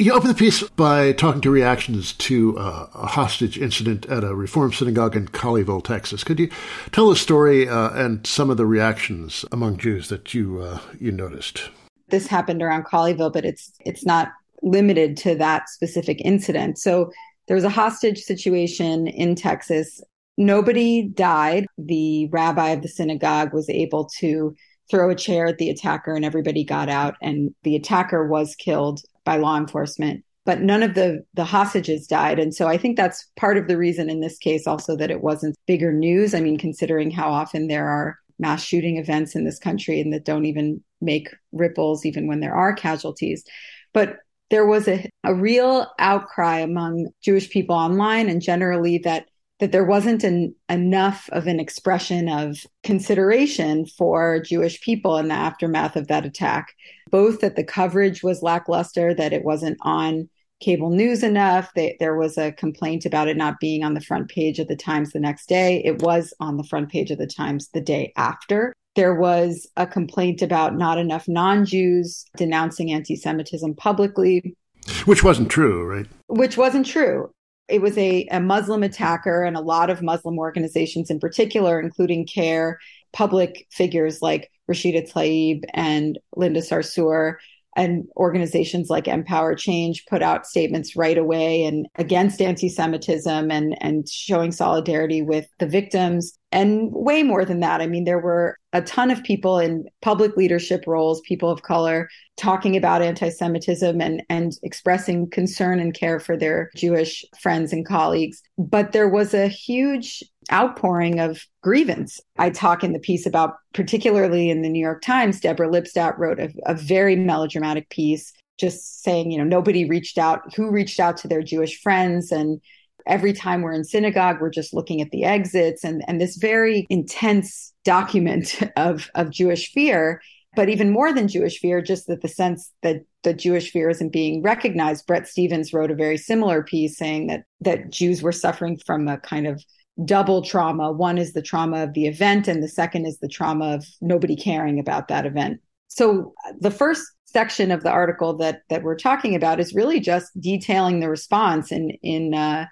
[0.01, 4.35] You open the piece by talking to reactions to uh, a hostage incident at a
[4.35, 6.23] Reform synagogue in Colleyville, Texas.
[6.23, 6.51] Could you
[6.93, 11.11] tell the story uh, and some of the reactions among Jews that you uh, you
[11.11, 11.71] noticed?
[12.09, 14.29] this happened around Colleyville, but it's it's not
[14.63, 16.79] limited to that specific incident.
[16.79, 17.11] So
[17.47, 20.03] there was a hostage situation in Texas.
[20.37, 21.67] Nobody died.
[21.77, 24.55] The rabbi of the synagogue was able to
[24.91, 29.01] throw a chair at the attacker and everybody got out and the attacker was killed
[29.29, 33.27] by law enforcement but none of the the hostages died and so i think that's
[33.37, 36.57] part of the reason in this case also that it wasn't bigger news i mean
[36.57, 40.83] considering how often there are mass shooting events in this country and that don't even
[41.01, 43.45] make ripples even when there are casualties.
[43.93, 44.19] But
[44.51, 49.27] there was a, a real outcry among Jewish people online and generally that
[49.61, 55.35] that there wasn't an, enough of an expression of consideration for Jewish people in the
[55.35, 56.73] aftermath of that attack.
[57.11, 60.29] Both that the coverage was lackluster, that it wasn't on
[60.61, 61.73] cable news enough.
[61.75, 64.77] They, there was a complaint about it not being on the front page of the
[64.77, 65.83] Times the next day.
[65.85, 69.87] It was on the front page of the Times the day after there was a
[69.87, 74.57] complaint about not enough non Jews denouncing anti Semitism publicly.
[75.05, 76.07] Which wasn't true, right?
[76.27, 77.31] Which wasn't true.
[77.69, 82.27] It was a, a Muslim attacker, and a lot of Muslim organizations in particular, including
[82.27, 82.81] CAIR,
[83.13, 87.37] public figures like Rashida Tlaib and Linda Sarsour,
[87.79, 94.09] and organizations like MPower Change put out statements right away and against anti-Semitism and and
[94.09, 97.81] showing solidarity with the victims and way more than that.
[97.81, 102.09] I mean, there were a ton of people in public leadership roles, people of color,
[102.37, 108.43] talking about anti-Semitism and and expressing concern and care for their Jewish friends and colleagues.
[108.59, 112.21] But there was a huge outpouring of grievance.
[112.39, 116.41] I talk in the piece about, particularly in the New York Times, Deborah Lipstadt wrote
[116.41, 121.17] a, a very melodramatic piece just saying, you know, nobody reached out, who reached out
[121.19, 122.33] to their Jewish friends?
[122.33, 122.61] And
[123.09, 125.83] every time we're in synagogue we're just looking at the exits.
[125.83, 130.21] And and this very intense document of of jewish fear
[130.55, 134.13] but even more than jewish fear just that the sense that the jewish fear isn't
[134.13, 135.07] being recognized.
[135.07, 139.19] Bret Stephens wrote a very similar piece saying that that jews were suffering from a
[139.19, 139.65] kind of
[140.05, 140.93] double trauma.
[140.93, 144.37] One is the trauma of the event and the second is the trauma of nobody
[144.37, 145.61] caring about that event.
[145.89, 150.31] So the first section of the article that that we're talking about is really just
[150.41, 152.67] detailing the response in in uh,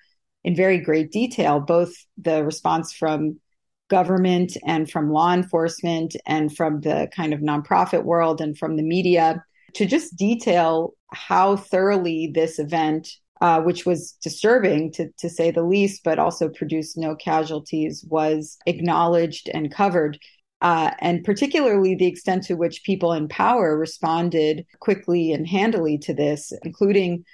[0.45, 3.41] in very great detail, both the response from
[3.89, 8.83] government and from law enforcement and from the kind of nonprofit world and from the
[8.83, 13.09] media to just detail how thoroughly this event,
[13.41, 18.57] uh, which was disturbing to, to say the least, but also produced no casualties, was
[18.67, 20.19] acknowledged and covered.
[20.63, 26.15] Uh, and particularly the extent to which people in power responded quickly and handily to
[26.15, 27.25] this, including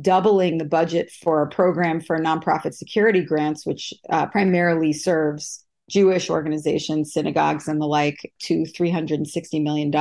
[0.00, 6.30] doubling the budget for a program for nonprofit security grants, which uh, primarily serves Jewish
[6.30, 9.92] organizations, synagogues, and the like, to $360 million.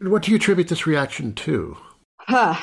[0.00, 1.76] What do you attribute this reaction to?
[2.22, 2.54] Huh.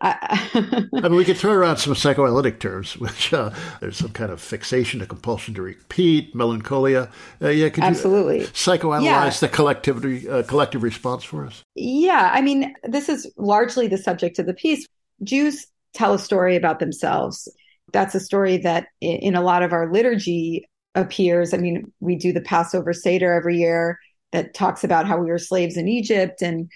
[0.00, 3.50] I, I mean, we could throw around some psychoanalytic terms, which uh,
[3.80, 7.10] there's some kind of fixation, a compulsion to repeat, melancholia.
[7.40, 9.30] Uh, yeah, could absolutely you psychoanalyze yeah.
[9.40, 11.62] the collectivity, uh, collective response for us?
[11.74, 14.86] Yeah, I mean, this is largely the subject of the piece.
[15.22, 17.48] Jews tell a story about themselves.
[17.92, 21.52] That's a story that in a lot of our liturgy appears.
[21.52, 23.98] I mean, we do the Passover Seder every year
[24.32, 26.42] that talks about how we were slaves in Egypt.
[26.42, 26.70] And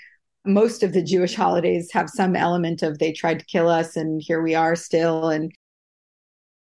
[0.44, 4.20] most of the Jewish holidays have some element of they tried to kill us and
[4.22, 5.30] here we are still.
[5.30, 5.52] And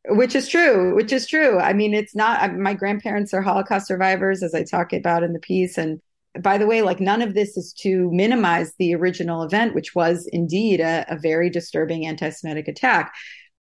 [0.09, 1.59] which is true, which is true.
[1.59, 5.39] I mean, it's not, my grandparents are Holocaust survivors, as I talk about in the
[5.39, 5.77] piece.
[5.77, 6.01] And
[6.41, 10.29] by the way, like none of this is to minimize the original event, which was
[10.33, 13.13] indeed a, a very disturbing anti Semitic attack.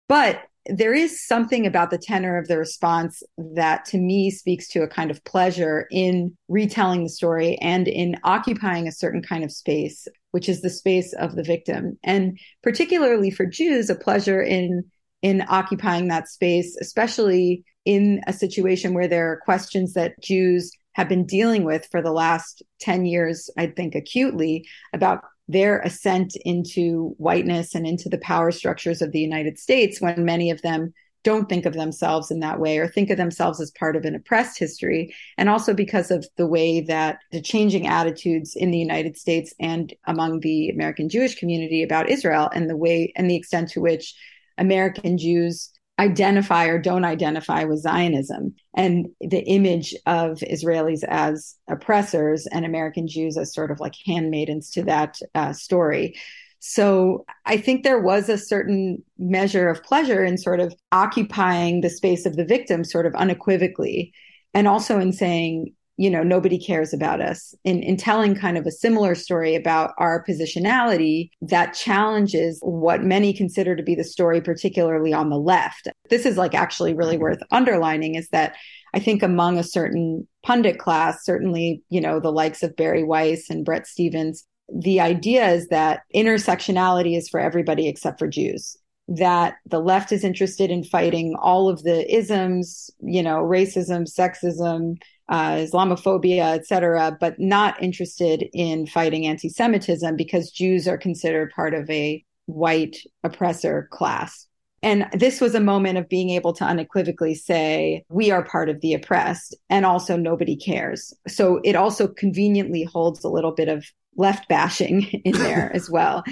[0.07, 4.81] But there is something about the tenor of the response that to me speaks to
[4.81, 9.51] a kind of pleasure in retelling the story and in occupying a certain kind of
[9.51, 11.97] space, which is the space of the victim.
[12.03, 14.83] And particularly for Jews, a pleasure in
[15.23, 21.09] in occupying that space, especially in a situation where there are questions that Jews have
[21.09, 27.15] been dealing with for the last 10 years, I think acutely about their ascent into
[27.17, 30.93] whiteness and into the power structures of the United States when many of them
[31.23, 34.15] don't think of themselves in that way or think of themselves as part of an
[34.15, 35.13] oppressed history.
[35.37, 39.93] And also because of the way that the changing attitudes in the United States and
[40.05, 44.15] among the American Jewish community about Israel and the way and the extent to which
[44.57, 52.47] American Jews identify or don't identify with Zionism and the image of Israelis as oppressors
[52.47, 56.15] and American Jews as sort of like handmaidens to that uh, story.
[56.59, 61.89] So I think there was a certain measure of pleasure in sort of occupying the
[61.89, 64.13] space of the victim sort of unequivocally
[64.53, 67.53] and also in saying you know nobody cares about us.
[67.63, 73.33] In in telling kind of a similar story about our positionality that challenges what many
[73.33, 75.87] consider to be the story particularly on the left.
[76.09, 78.55] This is like actually really worth underlining is that
[78.93, 83.49] i think among a certain pundit class certainly you know the likes of Barry weiss
[83.49, 88.77] and Bret Stephens the idea is that intersectionality is for everybody except for jews
[89.07, 94.95] that the left is interested in fighting all of the isms you know racism sexism
[95.29, 101.89] uh, Islamophobia, etc., but not interested in fighting anti-Semitism because Jews are considered part of
[101.89, 104.47] a white oppressor class.
[104.83, 108.79] And this was a moment of being able to unequivocally say, we are part of
[108.81, 111.13] the oppressed, and also nobody cares.
[111.27, 116.23] So it also conveniently holds a little bit of left bashing in there as well.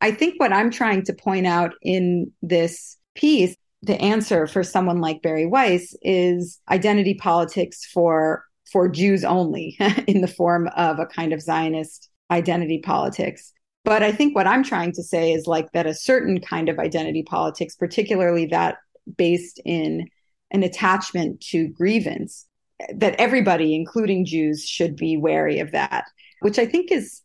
[0.00, 5.00] I think what I'm trying to point out in this piece the answer for someone
[5.00, 9.76] like Barry Weiss is identity politics for for Jews only
[10.06, 13.52] in the form of a kind of Zionist identity politics.
[13.84, 16.78] But I think what I'm trying to say is like that a certain kind of
[16.78, 18.78] identity politics, particularly that
[19.16, 20.08] based in
[20.50, 22.46] an attachment to grievance,
[22.94, 26.06] that everybody, including Jews, should be wary of that,
[26.40, 27.22] which I think is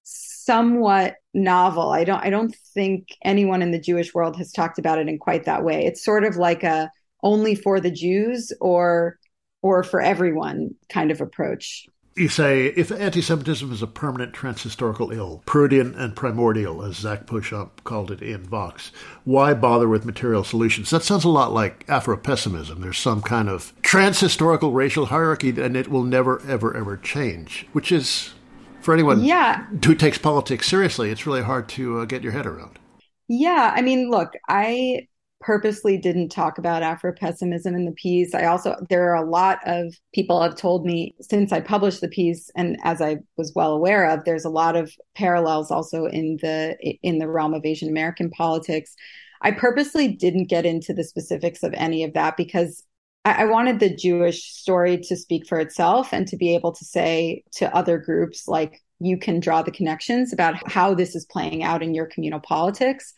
[0.49, 1.91] somewhat novel.
[1.91, 5.19] I don't I don't think anyone in the Jewish world has talked about it in
[5.19, 5.85] quite that way.
[5.85, 6.89] It's sort of like a
[7.21, 9.19] only for the Jews or
[9.61, 11.85] or for everyone kind of approach.
[12.15, 17.83] You say if anti-Semitism is a permanent transhistorical ill, protean and primordial, as Zack Beauchamp
[17.83, 18.91] called it in Vox,
[19.25, 20.89] why bother with material solutions?
[20.89, 22.81] That sounds a lot like Afro-pessimism.
[22.81, 27.91] There's some kind of transhistorical racial hierarchy, and it will never, ever, ever change, which
[27.91, 28.33] is
[28.81, 29.65] for anyone yeah.
[29.83, 32.79] who takes politics seriously, it's really hard to uh, get your head around.
[33.27, 35.07] Yeah, I mean, look, I
[35.41, 38.33] purposely didn't talk about Afro pessimism in the piece.
[38.33, 42.09] I also there are a lot of people have told me since I published the
[42.09, 46.37] piece, and as I was well aware of, there's a lot of parallels also in
[46.41, 48.95] the in the realm of Asian American politics.
[49.41, 52.83] I purposely didn't get into the specifics of any of that because
[53.25, 57.43] I, wanted the Jewish story to speak for itself and to be able to say
[57.53, 61.81] to other groups, like, you can draw the connections about how this is playing out
[61.81, 63.13] in your communal politics.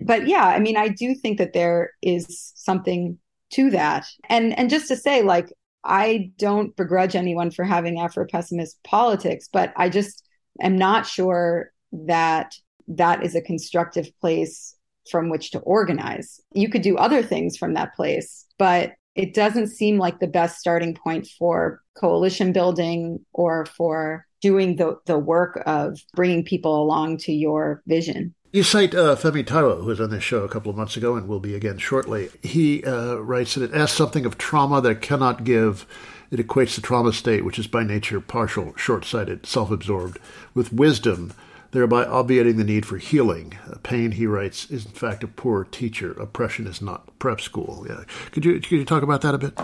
[0.00, 3.18] But yeah, I mean, I do think that there is something
[3.50, 4.06] to that.
[4.28, 5.52] And and just to say, like,
[5.84, 10.24] I don't begrudge anyone for having Afro pessimist politics, but I just
[10.60, 12.54] am not sure that
[12.88, 14.74] that is a constructive place
[15.10, 16.40] from which to organize.
[16.52, 20.60] You could do other things from that place, but it doesn't seem like the best
[20.60, 27.16] starting point for coalition building or for doing the, the work of bringing people along
[27.18, 28.32] to your vision.
[28.52, 31.16] You cite uh, Femi Taiwo, who was on this show a couple of months ago
[31.16, 32.30] and will be again shortly.
[32.44, 35.84] He uh, writes that it asks something of trauma that cannot give.
[36.30, 40.18] It equates the trauma state, which is by nature partial, short sighted, self absorbed,
[40.54, 41.32] with wisdom
[41.70, 43.58] thereby obviating the need for healing.
[43.82, 46.12] Pain, he writes, is in fact a poor teacher.
[46.12, 47.86] Oppression is not prep school.
[47.88, 48.04] Yeah.
[48.32, 49.58] Could you could you talk about that a bit?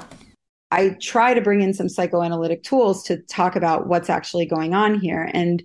[0.70, 4.98] I try to bring in some psychoanalytic tools to talk about what's actually going on
[4.98, 5.30] here.
[5.32, 5.62] And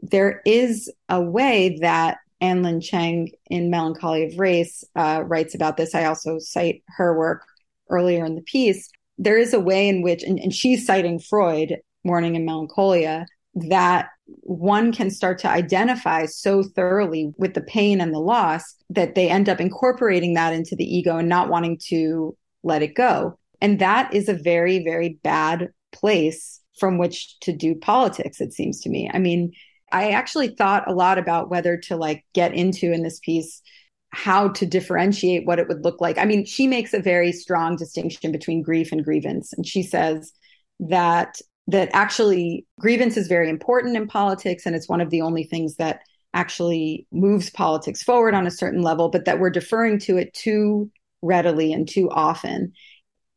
[0.00, 5.76] there is a way that Anne Lin Cheng in Melancholy of Race uh, writes about
[5.76, 5.94] this.
[5.94, 7.42] I also cite her work
[7.90, 8.90] earlier in the piece.
[9.18, 14.08] There is a way in which, and, and she's citing Freud, Mourning and Melancholia, that
[14.26, 19.28] one can start to identify so thoroughly with the pain and the loss that they
[19.28, 23.38] end up incorporating that into the ego and not wanting to let it go.
[23.60, 28.80] And that is a very, very bad place from which to do politics, it seems
[28.80, 29.10] to me.
[29.12, 29.52] I mean,
[29.92, 33.62] I actually thought a lot about whether to like get into in this piece
[34.10, 36.18] how to differentiate what it would look like.
[36.18, 39.52] I mean, she makes a very strong distinction between grief and grievance.
[39.52, 40.32] And she says
[40.80, 45.44] that that actually grievance is very important in politics and it's one of the only
[45.44, 46.00] things that
[46.34, 50.90] actually moves politics forward on a certain level but that we're deferring to it too
[51.24, 52.72] readily and too often.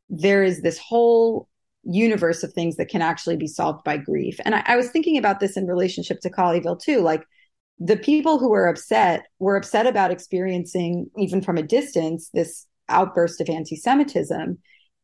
[0.10, 1.48] There is this whole
[1.84, 4.40] universe of things that can actually be solved by grief.
[4.44, 7.00] And I, I was thinking about this in relationship to Colleyville too.
[7.00, 7.24] Like
[7.80, 13.42] the people who were upset were upset about experiencing, even from a distance, this outburst
[13.42, 14.60] of anti Semitism.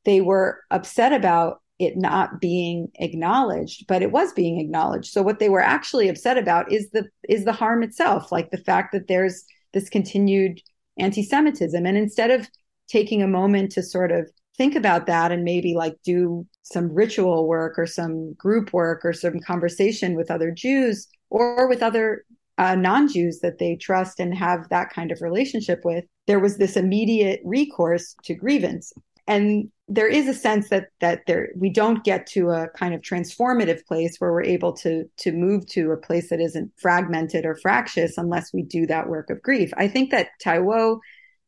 [0.05, 5.39] They were upset about it not being acknowledged but it was being acknowledged so what
[5.39, 9.07] they were actually upset about is the is the harm itself like the fact that
[9.07, 10.61] there's this continued
[10.99, 12.49] anti-semitism and instead of
[12.87, 17.47] taking a moment to sort of think about that and maybe like do some ritual
[17.47, 22.23] work or some group work or some conversation with other jews or with other
[22.57, 26.77] uh, non-Jews that they trust and have that kind of relationship with, there was this
[26.77, 28.93] immediate recourse to grievance.
[29.27, 33.01] And there is a sense that that there we don't get to a kind of
[33.01, 37.55] transformative place where we're able to to move to a place that isn't fragmented or
[37.55, 39.71] fractious unless we do that work of grief.
[39.75, 40.99] I think that Taiwo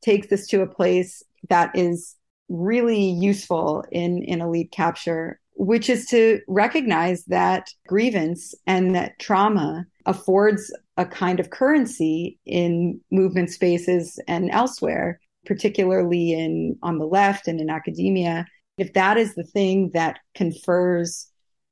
[0.02, 2.16] takes this to a place that is
[2.50, 9.86] really useful in in elite capture which is to recognize that grievance and that trauma
[10.06, 17.48] affords a kind of currency in movement spaces and elsewhere, particularly in on the left
[17.48, 18.46] and in academia.
[18.78, 21.28] If that is the thing that confers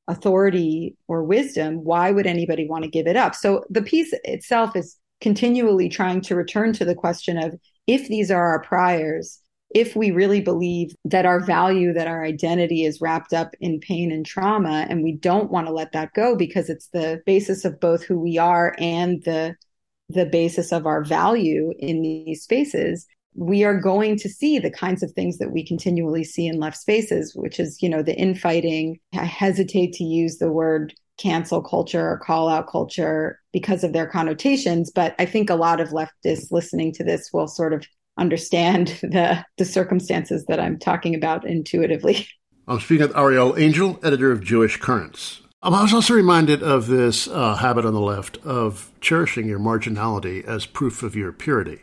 [0.08, 3.36] authority or wisdom, why would anybody want to give it up?
[3.36, 7.56] So the piece itself is continually trying to return to the question of
[7.88, 9.40] if these are our priors,
[9.74, 14.12] if we really believe that our value, that our identity is wrapped up in pain
[14.12, 17.80] and trauma, and we don't want to let that go because it's the basis of
[17.80, 19.56] both who we are and the
[20.10, 25.04] the basis of our value in these spaces, we are going to see the kinds
[25.04, 29.00] of things that we continually see in left spaces, which is, you know, the infighting.
[29.14, 34.08] I hesitate to use the word cancel culture or call out culture because of their
[34.08, 37.86] connotations, but I think a lot of leftists listening to this will sort of
[38.18, 42.28] understand the the circumstances that I'm talking about intuitively.
[42.68, 45.43] I'm speaking with Arielle Angel, editor of Jewish Currents.
[45.66, 49.60] Um, I was also reminded of this uh, habit on the left of cherishing your
[49.60, 51.80] marginality as proof of your purity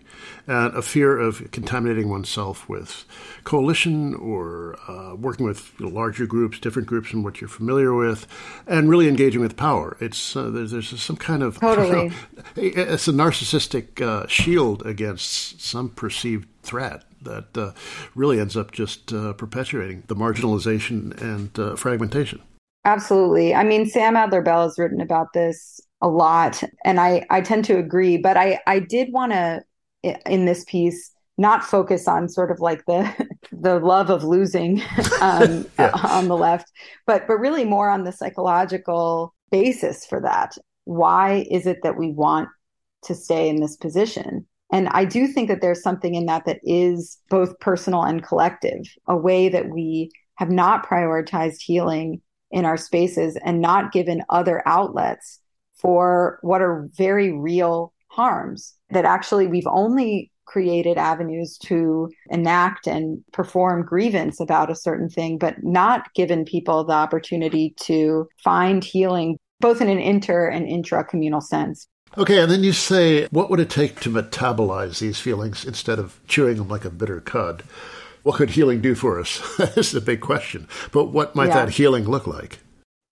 [0.47, 3.07] and a fear of contaminating oneself with
[3.45, 8.27] coalition or uh, working with larger groups, different groups from what you're familiar with,
[8.67, 9.97] and really engaging with power.
[9.99, 12.13] It's uh, there's, there's some kind of totally.
[12.57, 17.73] It's a narcissistic uh, shield against some perceived threat that uh,
[18.15, 22.43] really ends up just uh, perpetuating the marginalization and uh, fragmentation.
[22.85, 23.55] Absolutely.
[23.55, 27.65] I mean, Sam Adler Bell has written about this a lot, and I, I tend
[27.67, 28.17] to agree.
[28.17, 29.63] But I, I did want to,
[30.03, 34.83] in this piece, not focus on sort of like the the love of losing
[35.21, 35.91] um, yeah.
[36.05, 36.71] on the left,
[37.07, 40.57] but but really more on the psychological basis for that.
[40.85, 42.49] Why is it that we want
[43.05, 44.47] to stay in this position?
[44.73, 48.83] And I do think that there's something in that that is both personal and collective,
[49.07, 52.21] a way that we have not prioritized healing
[52.51, 55.41] in our spaces and not given other outlets
[55.75, 63.23] for what are very real harms that actually we've only created avenues to enact and
[63.33, 69.39] perform grievance about a certain thing, but not given people the opportunity to find healing
[69.61, 71.87] both in an inter and intra communal sense.
[72.19, 76.19] Okay, and then you say, what would it take to metabolize these feelings instead of
[76.27, 77.63] chewing them like a bitter cud?
[78.23, 79.57] What could healing do for us?
[79.59, 80.69] this is a big question.
[80.93, 81.65] But what might yeah.
[81.65, 82.59] that healing look like?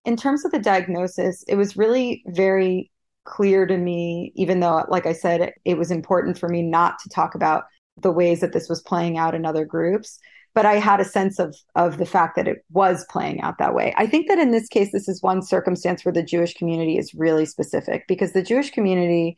[0.04, 2.90] In terms of the diagnosis, it was really very
[3.24, 6.98] clear to me, even though, like I said, it, it was important for me not
[7.00, 7.64] to talk about
[8.00, 10.18] the ways that this was playing out in other groups.
[10.54, 13.74] But I had a sense of of the fact that it was playing out that
[13.74, 13.94] way.
[13.96, 17.14] I think that in this case, this is one circumstance where the Jewish community is
[17.14, 19.36] really specific because the Jewish community,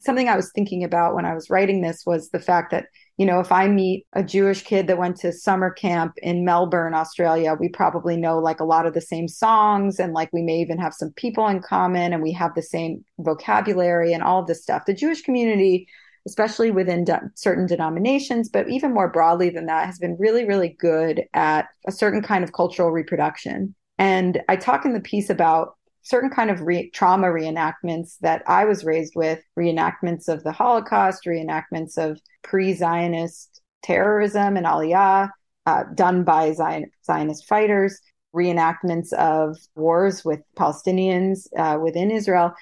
[0.00, 2.86] something I was thinking about when I was writing this was the fact that
[3.20, 6.94] you know, if I meet a Jewish kid that went to summer camp in Melbourne,
[6.94, 10.56] Australia, we probably know like a lot of the same songs and like we may
[10.60, 14.46] even have some people in common and we have the same vocabulary and all of
[14.46, 14.86] this stuff.
[14.86, 15.86] The Jewish community,
[16.26, 20.74] especially within de- certain denominations, but even more broadly than that, has been really, really
[20.80, 23.74] good at a certain kind of cultural reproduction.
[23.98, 25.76] And I talk in the piece about
[26.10, 31.24] certain kind of re- trauma reenactments that I was raised with, reenactments of the Holocaust,
[31.24, 35.30] reenactments of pre-Zionist terrorism and Aliyah,
[35.66, 38.00] uh, done by Zion- Zionist fighters,
[38.34, 42.54] reenactments of wars with Palestinians uh, within Israel,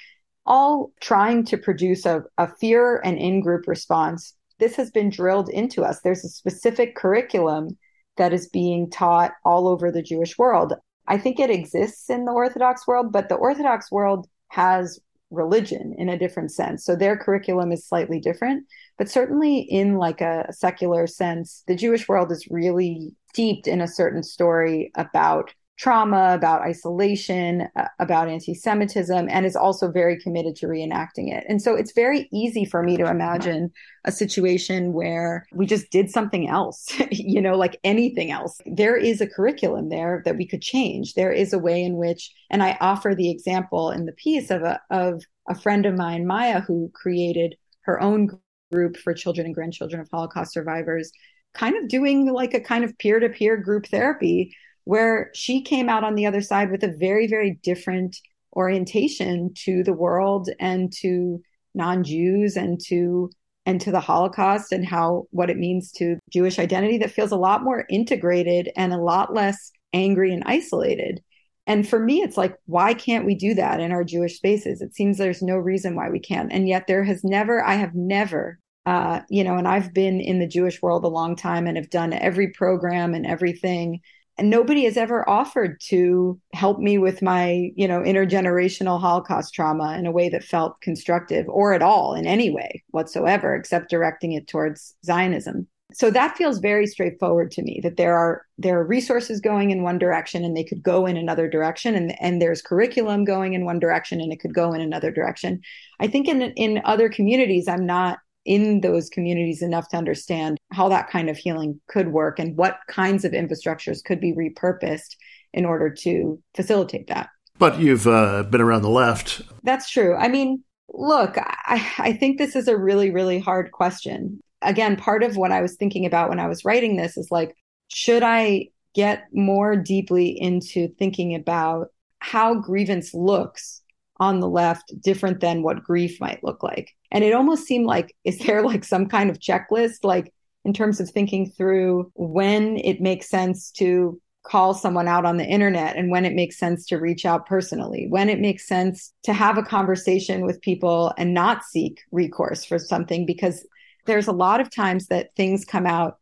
[0.44, 4.34] all trying to produce a, a fear and in-group response.
[4.58, 6.00] This has been drilled into us.
[6.00, 7.78] There's a specific curriculum
[8.16, 10.74] that is being taught all over the Jewish world.
[11.08, 15.00] I think it exists in the Orthodox world, but the Orthodox world has
[15.30, 16.84] religion in a different sense.
[16.84, 22.08] So their curriculum is slightly different, but certainly in like a secular sense, the Jewish
[22.08, 28.52] world is really steeped in a certain story about trauma, about isolation, uh, about anti
[28.52, 31.44] Semitism, and is also very committed to reenacting it.
[31.48, 33.70] And so it's very easy for me to imagine
[34.04, 38.60] a situation where we just did something else, you know, like anything else.
[38.66, 41.14] There is a curriculum there that we could change.
[41.14, 44.62] There is a way in which, and I offer the example in the piece of
[44.62, 48.28] a, of a friend of mine, Maya, who created her own
[48.72, 51.12] group for children and grandchildren of Holocaust survivors,
[51.54, 54.54] kind of doing like a kind of peer to peer group therapy
[54.88, 58.16] where she came out on the other side with a very, very different
[58.56, 61.42] orientation to the world and to
[61.74, 63.30] non-Jews and to
[63.66, 67.36] and to the Holocaust and how what it means to Jewish identity that feels a
[67.36, 71.20] lot more integrated and a lot less angry and isolated.
[71.66, 74.80] And for me, it's like, why can't we do that in our Jewish spaces?
[74.80, 76.50] It seems there's no reason why we can't.
[76.50, 80.38] And yet there has never, I have never, uh, you know, and I've been in
[80.38, 84.00] the Jewish world a long time and have done every program and everything
[84.38, 89.96] and nobody has ever offered to help me with my you know intergenerational holocaust trauma
[89.98, 94.32] in a way that felt constructive or at all in any way whatsoever except directing
[94.32, 95.66] it towards zionism.
[95.94, 99.82] So that feels very straightforward to me that there are there are resources going in
[99.82, 103.64] one direction and they could go in another direction and and there's curriculum going in
[103.64, 105.60] one direction and it could go in another direction.
[105.98, 110.88] I think in in other communities i'm not in those communities enough to understand how
[110.88, 115.16] that kind of healing could work and what kinds of infrastructures could be repurposed
[115.52, 117.28] in order to facilitate that.
[117.58, 119.42] But you've uh, been around the left.
[119.64, 120.14] That's true.
[120.14, 124.40] I mean, look, I, I think this is a really, really hard question.
[124.62, 127.54] Again, part of what I was thinking about when I was writing this is like,
[127.88, 131.88] should I get more deeply into thinking about
[132.20, 133.82] how grievance looks
[134.20, 136.94] on the left different than what grief might look like?
[137.10, 140.32] And it almost seemed like, is there like some kind of checklist, like
[140.64, 145.44] in terms of thinking through when it makes sense to call someone out on the
[145.44, 149.32] internet and when it makes sense to reach out personally, when it makes sense to
[149.32, 153.66] have a conversation with people and not seek recourse for something, because
[154.06, 156.18] there's a lot of times that things come out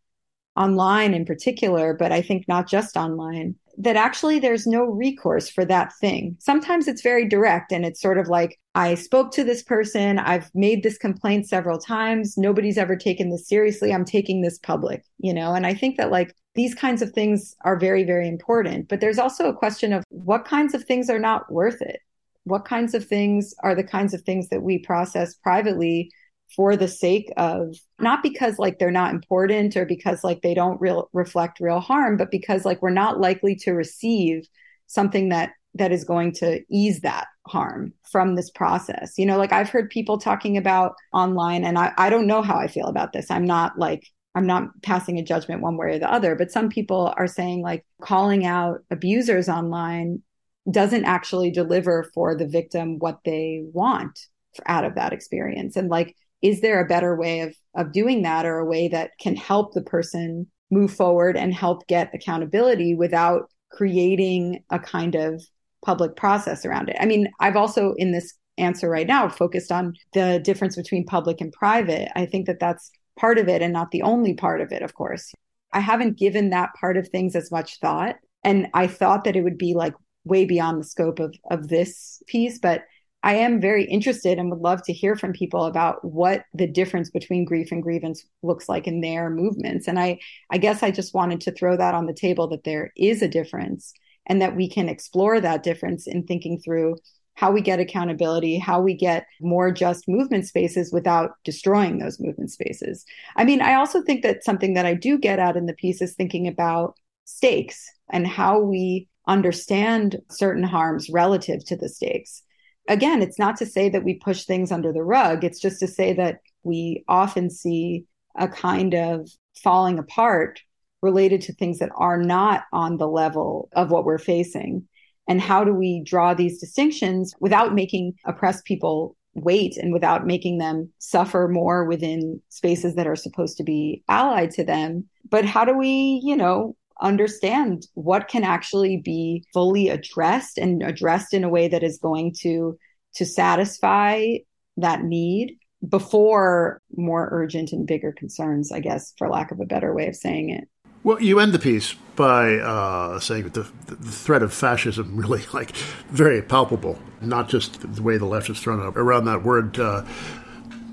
[0.56, 5.64] online in particular, but I think not just online, that actually there's no recourse for
[5.66, 6.36] that thing.
[6.40, 10.50] Sometimes it's very direct and it's sort of like, I spoke to this person, I've
[10.54, 15.34] made this complaint several times, nobody's ever taken this seriously, I'm taking this public, you
[15.34, 15.54] know?
[15.54, 18.88] And I think that like these kinds of things are very, very important.
[18.88, 22.00] But there's also a question of what kinds of things are not worth it?
[22.44, 26.10] What kinds of things are the kinds of things that we process privately
[26.54, 30.80] for the sake of not because like they're not important or because like they don't
[30.80, 34.46] real reflect real harm but because like we're not likely to receive
[34.86, 39.18] something that that is going to ease that harm from this process.
[39.18, 42.56] You know like i've heard people talking about online and i, I don't know how
[42.56, 43.30] i feel about this.
[43.30, 46.68] I'm not like i'm not passing a judgment one way or the other but some
[46.68, 50.22] people are saying like calling out abusers online
[50.70, 54.18] doesn't actually deliver for the victim what they want
[54.66, 55.76] out of that experience.
[55.76, 59.10] And like is there a better way of of doing that or a way that
[59.20, 65.42] can help the person move forward and help get accountability without creating a kind of
[65.84, 66.96] public process around it.
[66.98, 71.40] I mean, I've also in this answer right now focused on the difference between public
[71.40, 72.10] and private.
[72.16, 74.94] I think that that's part of it and not the only part of it, of
[74.94, 75.32] course.
[75.72, 78.16] I haven't given that part of things as much thought.
[78.44, 82.22] And I thought that it would be like way beyond the scope of, of this
[82.26, 82.82] piece, but
[83.26, 87.10] I am very interested and would love to hear from people about what the difference
[87.10, 89.88] between grief and grievance looks like in their movements.
[89.88, 92.92] And I, I guess I just wanted to throw that on the table that there
[92.96, 93.92] is a difference
[94.26, 96.98] and that we can explore that difference in thinking through
[97.34, 102.52] how we get accountability, how we get more just movement spaces without destroying those movement
[102.52, 103.04] spaces.
[103.34, 106.00] I mean, I also think that something that I do get at in the piece
[106.00, 112.44] is thinking about stakes and how we understand certain harms relative to the stakes
[112.88, 115.44] again, it's not to say that we push things under the rug.
[115.44, 118.04] It's just to say that we often see
[118.36, 119.28] a kind of
[119.62, 120.60] falling apart
[121.02, 124.86] related to things that are not on the level of what we're facing.
[125.28, 130.58] And how do we draw these distinctions without making oppressed people wait and without making
[130.58, 135.08] them suffer more within spaces that are supposed to be allied to them?
[135.28, 141.34] But how do we, you know, understand what can actually be fully addressed and addressed
[141.34, 142.78] in a way that is going to
[143.14, 144.36] to satisfy
[144.76, 149.94] that need before more urgent and bigger concerns i guess for lack of a better
[149.94, 150.68] way of saying it
[151.06, 155.44] well, you end the piece by uh, saying that the, the, threat of fascism really,
[155.52, 155.70] like,
[156.10, 156.98] very palpable.
[157.20, 159.78] Not just the way the left is thrown around that word.
[159.78, 160.04] Uh,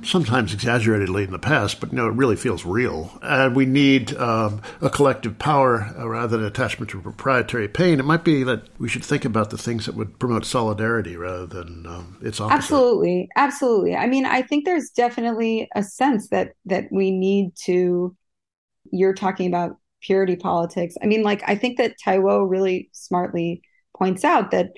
[0.03, 3.17] sometimes exaggeratedly in the past, but no, it really feels real.
[3.21, 7.99] And we need um, a collective power uh, rather than attachment to proprietary pain.
[7.99, 11.45] It might be that we should think about the things that would promote solidarity rather
[11.45, 12.57] than um, its opposite.
[12.57, 13.95] Absolutely, absolutely.
[13.95, 18.15] I mean, I think there's definitely a sense that that we need to.
[18.91, 20.95] You're talking about purity politics.
[21.01, 23.61] I mean, like I think that Taiwo really smartly
[23.97, 24.73] points out that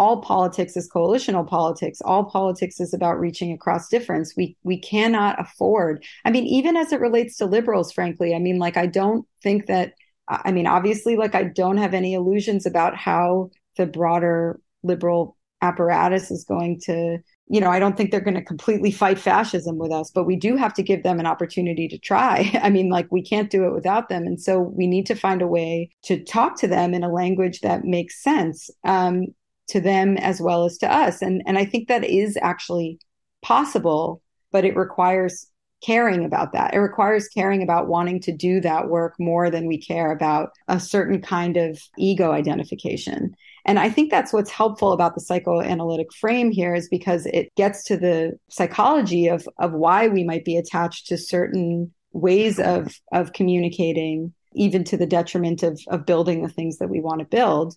[0.00, 2.00] all politics is coalitional politics.
[2.02, 4.34] All politics is about reaching across difference.
[4.34, 6.02] We we cannot afford.
[6.24, 9.66] I mean, even as it relates to liberals, frankly, I mean, like I don't think
[9.66, 9.92] that.
[10.26, 16.30] I mean, obviously, like I don't have any illusions about how the broader liberal apparatus
[16.30, 17.18] is going to.
[17.52, 20.36] You know, I don't think they're going to completely fight fascism with us, but we
[20.36, 22.50] do have to give them an opportunity to try.
[22.62, 25.42] I mean, like we can't do it without them, and so we need to find
[25.42, 28.70] a way to talk to them in a language that makes sense.
[28.84, 29.26] Um,
[29.70, 31.22] to them as well as to us.
[31.22, 32.98] And, and I think that is actually
[33.42, 35.46] possible, but it requires
[35.82, 36.74] caring about that.
[36.74, 40.78] It requires caring about wanting to do that work more than we care about a
[40.78, 43.34] certain kind of ego identification.
[43.64, 47.84] And I think that's what's helpful about the psychoanalytic frame here is because it gets
[47.84, 53.32] to the psychology of, of why we might be attached to certain ways of, of
[53.32, 57.74] communicating, even to the detriment of, of building the things that we want to build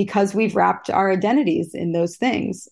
[0.00, 2.66] because we've wrapped our identities in those things.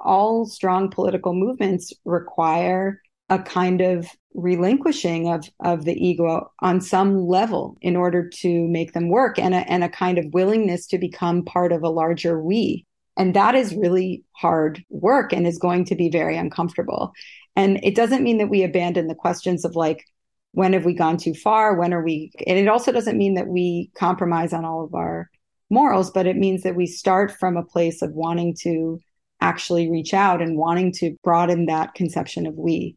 [0.00, 7.28] All strong political movements require a kind of relinquishing of, of the ego on some
[7.28, 10.98] level in order to make them work and a, and a kind of willingness to
[10.98, 12.84] become part of a larger we.
[13.16, 17.12] And that is really hard work and is going to be very uncomfortable.
[17.54, 20.04] And it doesn't mean that we abandon the questions of like,
[20.50, 21.76] when have we gone too far?
[21.76, 22.32] When are we?
[22.48, 25.30] And it also doesn't mean that we compromise on all of our
[25.74, 29.00] morals, but it means that we start from a place of wanting to
[29.40, 32.96] actually reach out and wanting to broaden that conception of we.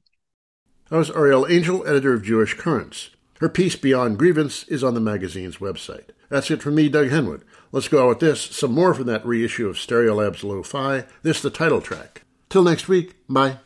[0.90, 3.10] That was Arielle Angel, editor of Jewish Currents.
[3.40, 6.10] Her piece, Beyond Grievance, is on the magazine's website.
[6.30, 7.42] That's it from me, Doug Henwood.
[7.72, 11.06] Let's go out with this, some more from that reissue of Stereolab's Lo-Fi.
[11.24, 12.24] This the title track.
[12.50, 13.58] Till next week, bye.